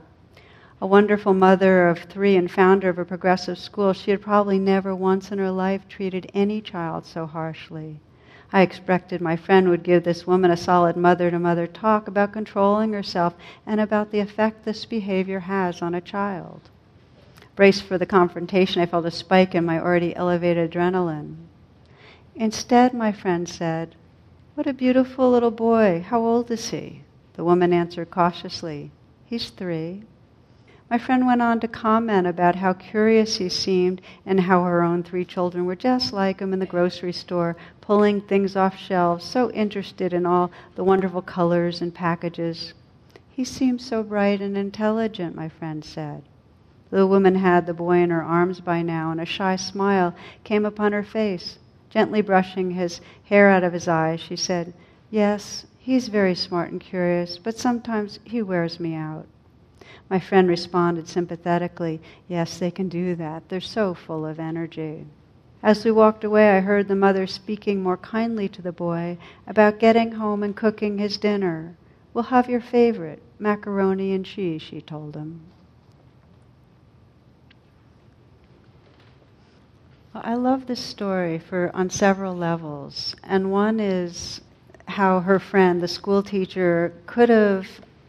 a 0.80 0.86
wonderful 0.86 1.32
mother 1.32 1.88
of 1.88 2.00
three 2.00 2.36
and 2.36 2.50
founder 2.50 2.90
of 2.90 2.98
a 2.98 3.04
progressive 3.04 3.58
school, 3.58 3.94
she 3.94 4.10
had 4.10 4.20
probably 4.20 4.58
never 4.58 4.94
once 4.94 5.32
in 5.32 5.38
her 5.38 5.50
life 5.50 5.88
treated 5.88 6.30
any 6.34 6.60
child 6.60 7.06
so 7.06 7.24
harshly. 7.24 7.98
I 8.52 8.60
expected 8.60 9.20
my 9.20 9.36
friend 9.36 9.68
would 9.70 9.82
give 9.82 10.04
this 10.04 10.26
woman 10.26 10.50
a 10.50 10.56
solid 10.56 10.96
mother 10.96 11.30
to 11.30 11.38
mother 11.38 11.66
talk 11.66 12.08
about 12.08 12.32
controlling 12.32 12.92
herself 12.92 13.34
and 13.66 13.80
about 13.80 14.10
the 14.10 14.20
effect 14.20 14.64
this 14.64 14.84
behavior 14.84 15.40
has 15.40 15.80
on 15.80 15.94
a 15.94 16.00
child. 16.00 16.68
Braced 17.56 17.84
for 17.84 17.96
the 17.96 18.04
confrontation, 18.04 18.82
I 18.82 18.86
felt 18.86 19.06
a 19.06 19.10
spike 19.10 19.54
in 19.54 19.64
my 19.64 19.80
already 19.80 20.14
elevated 20.14 20.70
adrenaline. 20.70 21.36
Instead, 22.34 22.92
my 22.92 23.12
friend 23.12 23.48
said, 23.48 23.94
What 24.54 24.66
a 24.66 24.74
beautiful 24.74 25.30
little 25.30 25.50
boy. 25.50 26.04
How 26.06 26.20
old 26.20 26.50
is 26.50 26.68
he? 26.68 27.00
The 27.32 27.44
woman 27.44 27.72
answered 27.72 28.10
cautiously, 28.10 28.90
He's 29.24 29.48
three. 29.48 30.02
My 30.88 30.98
friend 30.98 31.26
went 31.26 31.42
on 31.42 31.58
to 31.60 31.68
comment 31.68 32.28
about 32.28 32.54
how 32.54 32.72
curious 32.72 33.38
he 33.38 33.48
seemed 33.48 34.00
and 34.24 34.38
how 34.38 34.62
her 34.62 34.84
own 34.84 35.02
three 35.02 35.24
children 35.24 35.66
were 35.66 35.74
just 35.74 36.12
like 36.12 36.38
him 36.38 36.52
in 36.52 36.60
the 36.60 36.64
grocery 36.64 37.12
store, 37.12 37.56
pulling 37.80 38.20
things 38.20 38.54
off 38.54 38.76
shelves, 38.76 39.24
so 39.24 39.50
interested 39.50 40.12
in 40.12 40.24
all 40.24 40.52
the 40.76 40.84
wonderful 40.84 41.22
colors 41.22 41.82
and 41.82 41.92
packages. 41.92 42.72
He 43.28 43.42
seemed 43.42 43.80
so 43.80 44.04
bright 44.04 44.40
and 44.40 44.56
intelligent, 44.56 45.34
my 45.34 45.48
friend 45.48 45.84
said. 45.84 46.22
The 46.90 47.04
woman 47.04 47.34
had 47.34 47.66
the 47.66 47.74
boy 47.74 47.98
in 47.98 48.10
her 48.10 48.22
arms 48.22 48.60
by 48.60 48.82
now, 48.82 49.10
and 49.10 49.20
a 49.20 49.26
shy 49.26 49.56
smile 49.56 50.14
came 50.44 50.64
upon 50.64 50.92
her 50.92 51.02
face. 51.02 51.58
Gently 51.90 52.22
brushing 52.22 52.70
his 52.70 53.00
hair 53.24 53.50
out 53.50 53.64
of 53.64 53.72
his 53.72 53.88
eyes, 53.88 54.20
she 54.20 54.36
said, 54.36 54.72
Yes, 55.10 55.66
he's 55.80 56.06
very 56.06 56.36
smart 56.36 56.70
and 56.70 56.80
curious, 56.80 57.38
but 57.38 57.58
sometimes 57.58 58.20
he 58.22 58.40
wears 58.40 58.78
me 58.78 58.94
out. 58.94 59.26
My 60.08 60.18
friend 60.18 60.48
responded 60.48 61.08
sympathetically, 61.08 62.00
Yes, 62.28 62.58
they 62.58 62.70
can 62.70 62.88
do 62.88 63.14
that. 63.16 63.48
They're 63.48 63.60
so 63.60 63.94
full 63.94 64.24
of 64.24 64.38
energy. 64.38 65.06
As 65.62 65.84
we 65.84 65.90
walked 65.90 66.22
away, 66.22 66.50
I 66.50 66.60
heard 66.60 66.88
the 66.88 66.94
mother 66.94 67.26
speaking 67.26 67.82
more 67.82 67.96
kindly 67.96 68.48
to 68.50 68.62
the 68.62 68.72
boy 68.72 69.18
about 69.46 69.78
getting 69.78 70.12
home 70.12 70.42
and 70.42 70.54
cooking 70.54 70.98
his 70.98 71.16
dinner. 71.16 71.76
We'll 72.14 72.24
have 72.24 72.48
your 72.48 72.60
favorite, 72.60 73.22
macaroni 73.38 74.12
and 74.12 74.24
cheese, 74.24 74.62
she 74.62 74.80
told 74.80 75.16
him. 75.16 75.40
I 80.14 80.34
love 80.34 80.66
this 80.66 80.80
story 80.80 81.38
for 81.38 81.70
on 81.74 81.90
several 81.90 82.34
levels, 82.34 83.14
and 83.22 83.50
one 83.50 83.80
is 83.80 84.40
how 84.88 85.20
her 85.20 85.38
friend, 85.38 85.82
the 85.82 85.88
school 85.88 86.22
teacher, 86.22 86.94
could 87.06 87.28
have 87.28 87.66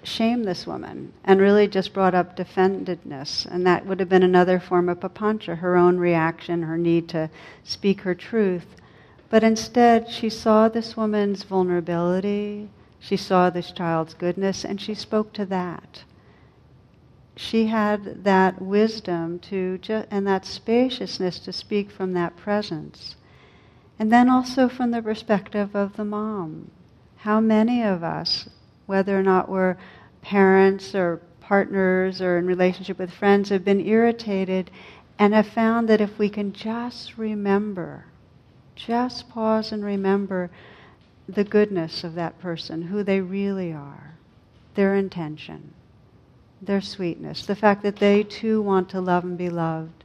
shame 0.08 0.43
this 0.43 0.66
woman 0.66 1.12
and 1.24 1.39
really 1.41 1.68
just 1.68 1.93
brought 1.93 2.16
up 2.16 2.36
defendedness. 2.36 3.45
And 3.45 3.68
that 3.68 3.86
would 3.86 3.99
have 3.99 4.10
been 4.10 4.24
another 4.24 4.60
form 4.60 4.89
of 4.89 4.99
papancha, 4.99 5.58
her 5.58 5.76
own 5.76 5.97
reaction, 5.97 6.64
her 6.64 6.78
need 6.78 7.10
to 7.10 7.30
speak 7.64 8.01
her 8.01 8.16
truth. 8.16 8.66
But 9.30 9.43
instead, 9.43 10.10
she 10.10 10.30
saw 10.30 10.70
this 10.70 10.95
woman's 10.95 11.43
vulnerability, 11.43 12.70
she 12.99 13.18
saw 13.18 13.49
this 13.49 13.72
child's 13.72 14.14
goodness, 14.14 14.64
and 14.64 14.80
she 14.80 14.93
spoke 14.93 15.34
to 15.34 15.45
that. 15.47 16.03
She 17.36 17.68
had 17.68 18.24
that 18.24 18.62
wisdom 18.62 19.38
to 19.39 19.78
ju- 19.78 20.05
and 20.10 20.26
that 20.26 20.45
spaciousness 20.45 21.38
to 21.39 21.53
speak 21.53 21.91
from 21.91 22.14
that 22.14 22.36
presence. 22.36 23.16
And 23.99 24.12
then 24.12 24.30
also 24.30 24.70
from 24.70 24.91
the 24.91 25.01
perspective 25.01 25.76
of 25.76 25.97
the 25.97 26.05
mom. 26.05 26.72
How 27.18 27.39
many 27.39 27.84
of 27.84 28.03
us, 28.03 28.49
whether 28.86 29.20
or 29.20 29.24
not 29.24 29.49
we're 29.49 29.76
parents 30.22 30.93
or 30.95 31.22
partners 31.39 32.22
or 32.22 32.38
in 32.38 32.45
relationship 32.45 32.99
with 32.99 33.11
friends 33.11 33.49
have 33.49 33.63
been 33.63 33.80
irritated 33.80 34.70
and 35.18 35.34
have 35.34 35.47
found 35.47 35.88
that 35.88 36.01
if 36.01 36.20
we 36.20 36.30
can 36.30 36.51
just 36.53 37.18
remember, 37.18 38.05
just 38.76 39.30
pause 39.30 39.72
and 39.72 39.84
remember 39.84 40.49
the 41.28 41.43
goodness 41.43 42.03
of 42.03 42.15
that 42.15 42.39
person, 42.39 42.82
who 42.84 43.03
they 43.03 43.20
really 43.22 43.72
are, 43.72 44.15
their 44.76 44.95
intention, 44.95 45.74
their 46.61 46.82
sweetness, 46.82 47.45
the 47.45 47.55
fact 47.55 47.82
that 47.84 47.97
they 47.97 48.24
too 48.24 48.61
want 48.61 48.89
to 48.89 49.01
love 49.01 49.24
and 49.24 49.38
be 49.38 49.49
loved, 49.49 50.03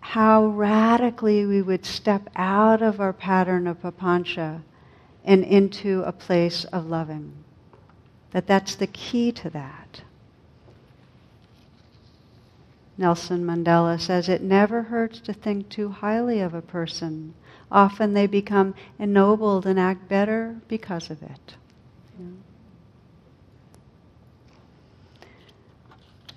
how 0.00 0.46
radically 0.46 1.46
we 1.46 1.62
would 1.62 1.84
step 1.84 2.28
out 2.36 2.82
of 2.82 3.00
our 3.00 3.12
pattern 3.12 3.66
of 3.66 3.80
papancha 3.80 4.62
and 5.24 5.44
into 5.44 6.02
a 6.02 6.12
place 6.12 6.64
of 6.66 6.86
loving 6.86 7.32
that 8.32 8.46
that's 8.46 8.74
the 8.74 8.86
key 8.86 9.32
to 9.32 9.50
that. 9.50 10.02
Nelson 12.98 13.44
Mandela 13.44 14.00
says 14.00 14.28
it 14.28 14.42
never 14.42 14.82
hurts 14.82 15.20
to 15.20 15.32
think 15.32 15.68
too 15.68 15.88
highly 15.88 16.40
of 16.40 16.54
a 16.54 16.62
person. 16.62 17.34
Often 17.70 18.12
they 18.12 18.26
become 18.26 18.74
ennobled 18.98 19.66
and 19.66 19.78
act 19.78 20.08
better 20.08 20.60
because 20.68 21.10
of 21.10 21.22
it. 21.22 21.56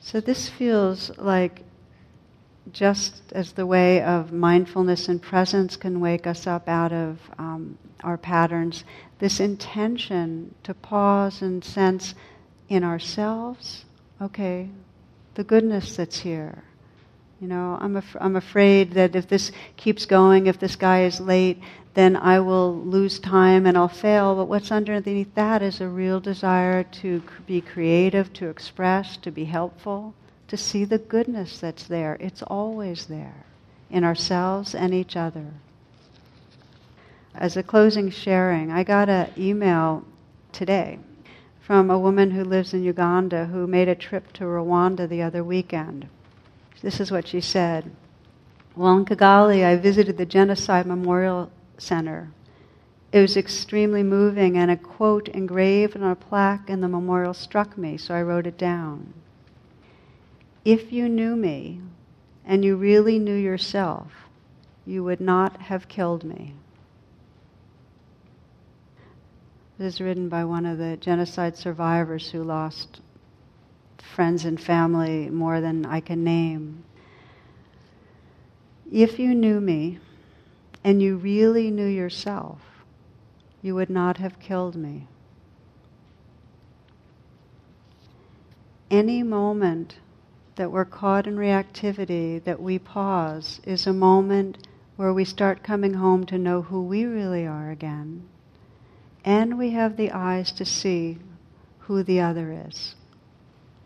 So 0.06 0.22
this 0.22 0.48
feels 0.48 1.12
like 1.18 1.64
just 2.72 3.22
as 3.32 3.54
the 3.54 3.66
way 3.66 4.02
of 4.02 4.32
mindfulness 4.32 5.08
and 5.10 5.22
presence 5.22 5.76
can 5.76 6.00
wake 6.00 6.26
us 6.28 6.48
up 6.48 6.70
out 6.70 6.94
of 6.94 7.20
um, 7.38 7.78
our 8.04 8.18
patterns, 8.18 8.84
this 9.20 9.40
intention 9.40 10.54
to 10.64 10.74
pause 10.74 11.42
and 11.42 11.64
sense 11.64 12.16
in 12.70 12.84
ourselves, 12.84 13.86
okay, 14.22 14.70
the 15.36 15.44
goodness 15.44 15.96
that's 15.96 16.20
here. 16.20 16.64
You 17.40 17.48
know, 17.48 17.78
I'm, 17.80 17.96
af- 17.98 18.16
I'm 18.20 18.36
afraid 18.36 18.94
that 18.94 19.16
if 19.16 19.28
this 19.28 19.52
keeps 19.78 20.06
going, 20.06 20.48
if 20.48 20.60
this 20.60 20.76
guy 20.76 21.04
is 21.04 21.20
late, 21.20 21.62
then 21.94 22.16
I 22.16 22.40
will 22.40 22.76
lose 22.76 23.20
time 23.20 23.66
and 23.66 23.78
I'll 23.78 23.88
fail. 23.88 24.36
But 24.36 24.46
what's 24.46 24.72
underneath 24.72 25.34
that 25.36 25.62
is 25.62 25.80
a 25.82 25.88
real 25.88 26.20
desire 26.20 26.84
to 26.84 27.22
be 27.46 27.62
creative, 27.62 28.34
to 28.34 28.50
express, 28.50 29.18
to 29.18 29.32
be 29.32 29.46
helpful, 29.46 30.14
to 30.48 30.58
see 30.58 30.86
the 30.86 30.98
goodness 30.98 31.60
that's 31.60 31.86
there. 31.86 32.18
It's 32.20 32.42
always 32.44 33.06
there 33.06 33.46
in 33.90 34.04
ourselves 34.04 34.74
and 34.76 34.94
each 34.94 35.16
other 35.16 35.54
as 37.38 37.58
a 37.58 37.64
closing 37.64 38.10
sharing, 38.10 38.72
I 38.72 38.84
got 38.84 39.10
an 39.10 39.32
email 39.38 40.06
today 40.52 41.00
from 41.60 41.90
a 41.90 42.00
woman 42.00 42.32
who 42.32 42.44
lives 42.44 42.74
in 42.74 42.84
Uganda 42.84 43.46
who 43.46 43.68
made 43.68 43.88
a 43.88 43.96
trip 43.96 44.32
to 44.34 44.44
Rwanda 44.44 45.10
the 45.10 45.22
other 45.22 45.44
weekend. 45.44 46.08
This 46.82 47.00
is 47.00 47.12
what 47.12 47.28
she 47.28 47.42
said. 47.42 47.92
While 48.76 48.98
in 48.98 49.06
Kigali, 49.06 49.66
I 49.66 49.76
visited 49.76 50.18
the 50.18 50.26
Genocide 50.26 50.86
Memorial 50.86 51.50
Center. 51.78 52.30
It 53.12 53.22
was 53.22 53.38
extremely 53.38 54.04
moving, 54.04 54.58
and 54.58 54.70
a 54.70 54.76
quote 54.76 55.30
engraved 55.30 55.96
on 55.96 56.04
a 56.04 56.16
plaque 56.16 56.70
in 56.70 56.82
the 56.82 56.88
memorial 56.88 57.34
struck 57.34 57.78
me, 57.78 57.98
so 57.98 58.14
I 58.14 58.22
wrote 58.22 58.46
it 58.46 58.58
down. 58.58 59.14
If 60.66 60.92
you 60.92 61.08
knew 61.08 61.36
me, 61.36 61.82
and 62.46 62.64
you 62.64 62.76
really 62.76 63.18
knew 63.18 63.36
yourself, 63.36 64.12
you 64.86 65.04
would 65.04 65.22
not 65.22 65.62
have 65.62 65.88
killed 65.88 66.24
me. 66.24 66.54
This 69.78 69.96
is 69.96 70.02
written 70.02 70.30
by 70.30 70.46
one 70.46 70.66
of 70.66 70.78
the 70.78 70.96
genocide 70.96 71.58
survivors 71.58 72.32
who 72.32 72.44
lost 72.44 73.02
friends 73.98 74.46
and 74.46 74.60
family 74.60 75.30
more 75.30 75.60
than 75.60 75.86
I 75.86 76.00
can 76.00 76.24
name. 76.24 76.86
If 78.90 79.20
you 79.20 79.36
knew 79.36 79.60
me 79.60 80.00
and 80.82 81.02
you 81.02 81.18
really 81.18 81.72
knew 81.72 81.88
yourself, 81.88 82.62
you 83.62 83.76
would 83.76 83.90
not 83.90 84.16
have 84.18 84.40
killed 84.40 84.78
me. 84.78 85.10
Any 88.90 89.24
moment 89.24 89.98
that 90.56 90.72
we're 90.72 90.86
caught 90.86 91.28
in 91.28 91.36
reactivity, 91.36 92.42
that 92.46 92.62
we 92.62 92.80
pause, 92.80 93.60
is 93.66 93.86
a 93.86 93.92
moment 93.92 94.70
where 94.96 95.12
we 95.12 95.26
start 95.26 95.64
coming 95.64 95.96
home 95.96 96.26
to 96.28 96.38
know 96.38 96.62
who 96.62 96.82
we 96.82 97.04
really 97.04 97.46
are 97.46 97.72
again 97.72 98.26
and 99.26 99.58
we 99.58 99.72
have 99.72 99.98
the 99.98 100.12
eyes 100.12 100.52
to 100.52 100.64
see 100.64 101.18
who 101.80 102.04
the 102.04 102.22
other 102.22 102.66
is. 102.68 102.96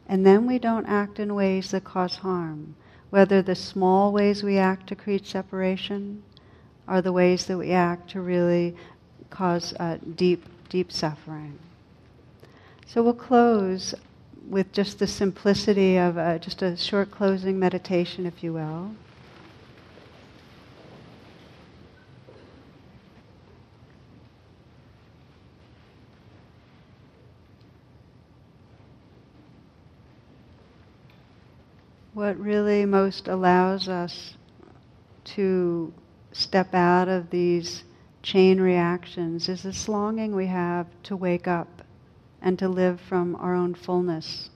And 0.07 0.25
then 0.25 0.45
we 0.45 0.59
don't 0.59 0.85
act 0.85 1.17
in 1.17 1.33
ways 1.33 1.71
that 1.71 1.85
cause 1.85 2.17
harm, 2.17 2.75
whether 3.09 3.41
the 3.41 3.55
small 3.55 4.11
ways 4.11 4.43
we 4.43 4.57
act 4.57 4.87
to 4.87 4.95
create 4.95 5.25
separation 5.25 6.21
are 6.87 7.01
the 7.01 7.13
ways 7.13 7.45
that 7.45 7.57
we 7.57 7.71
act 7.71 8.09
to 8.11 8.21
really 8.21 8.75
cause 9.29 9.73
uh, 9.79 9.97
deep, 10.15 10.43
deep 10.67 10.91
suffering. 10.91 11.57
So 12.85 13.01
we'll 13.01 13.13
close 13.13 13.93
with 14.49 14.71
just 14.73 14.99
the 14.99 15.07
simplicity 15.07 15.97
of 15.97 16.17
uh, 16.17 16.39
just 16.39 16.61
a 16.63 16.75
short 16.75 17.11
closing 17.11 17.59
meditation, 17.59 18.25
if 18.25 18.43
you 18.43 18.51
will. 18.53 18.91
What 32.19 32.37
really 32.37 32.85
most 32.85 33.29
allows 33.29 33.87
us 33.87 34.35
to 35.23 35.93
step 36.33 36.73
out 36.73 37.07
of 37.07 37.29
these 37.29 37.85
chain 38.21 38.59
reactions 38.59 39.47
is 39.47 39.63
this 39.63 39.87
longing 39.87 40.35
we 40.35 40.47
have 40.47 40.85
to 41.01 41.15
wake 41.15 41.47
up 41.47 41.81
and 42.41 42.59
to 42.59 42.67
live 42.67 42.99
from 42.99 43.37
our 43.37 43.55
own 43.55 43.73
fullness, 43.73 44.49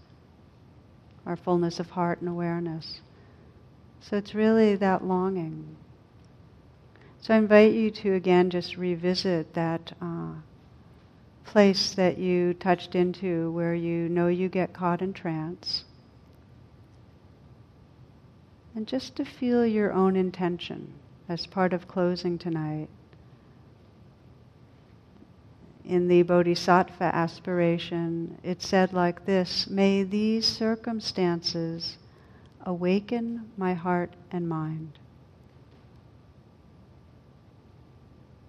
our 1.25 1.37
fullness 1.37 1.79
of 1.79 1.89
heart 1.91 2.19
and 2.19 2.29
awareness. 2.29 2.99
So 4.01 4.17
it's 4.17 4.35
really 4.35 4.75
that 4.75 5.05
longing. 5.05 5.77
So 7.21 7.33
I 7.33 7.37
invite 7.37 7.71
you 7.71 7.91
to 7.91 8.13
again 8.13 8.49
just 8.49 8.75
revisit 8.75 9.53
that 9.53 9.93
uh, 10.01 10.33
place 11.45 11.93
that 11.93 12.17
you 12.17 12.55
touched 12.55 12.93
into 12.93 13.51
where 13.51 13.73
you 13.73 14.09
know 14.09 14.27
you 14.27 14.49
get 14.49 14.73
caught 14.73 15.01
in 15.01 15.13
trance 15.13 15.85
And 18.75 18.87
just 18.87 19.15
to 19.17 19.25
feel 19.25 19.65
your 19.65 19.93
own 19.93 20.15
intention 20.15 20.93
as 21.29 21.45
part 21.45 21.73
of 21.73 21.87
closing 21.87 22.37
tonight. 22.37 22.89
In 25.85 26.07
the 26.07 26.23
Bodhisattva 26.23 27.03
aspiration, 27.03 28.37
it 28.41 28.61
said 28.61 28.93
like 28.93 29.25
this 29.25 29.69
May 29.69 30.03
these 30.03 30.45
circumstances 30.45 31.97
awaken 32.65 33.51
my 33.57 33.73
heart 33.73 34.13
and 34.31 34.47
mind. 34.47 34.97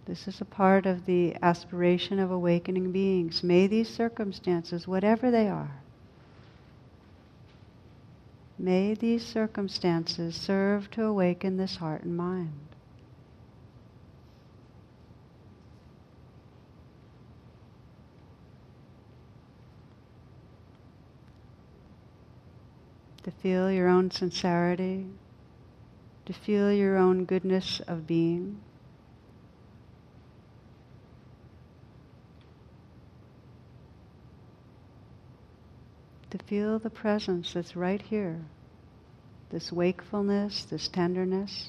This 0.06 0.28
is 0.28 0.40
a 0.40 0.44
part 0.44 0.86
of 0.86 1.06
the 1.06 1.34
aspiration 1.42 2.18
of 2.18 2.30
awakening 2.30 2.92
beings. 2.92 3.42
May 3.42 3.66
these 3.66 3.88
circumstances, 3.88 4.86
whatever 4.86 5.30
they 5.30 5.48
are, 5.48 5.80
may 8.58 8.94
these 8.94 9.24
circumstances 9.24 10.34
serve 10.34 10.90
to 10.90 11.04
awaken 11.04 11.56
this 11.56 11.76
heart 11.76 12.02
and 12.04 12.16
mind. 12.16 12.52
To 23.24 23.30
feel 23.30 23.70
your 23.70 23.88
own 23.88 24.10
sincerity, 24.10 25.06
to 26.26 26.32
feel 26.32 26.70
your 26.70 26.96
own 26.96 27.24
goodness 27.24 27.80
of 27.88 28.06
being. 28.06 28.60
To 36.36 36.44
feel 36.46 36.80
the 36.80 36.90
presence 36.90 37.52
that's 37.54 37.76
right 37.76 38.02
here. 38.02 38.40
This 39.50 39.70
wakefulness, 39.70 40.66
this 40.68 40.88
tenderness. 40.88 41.68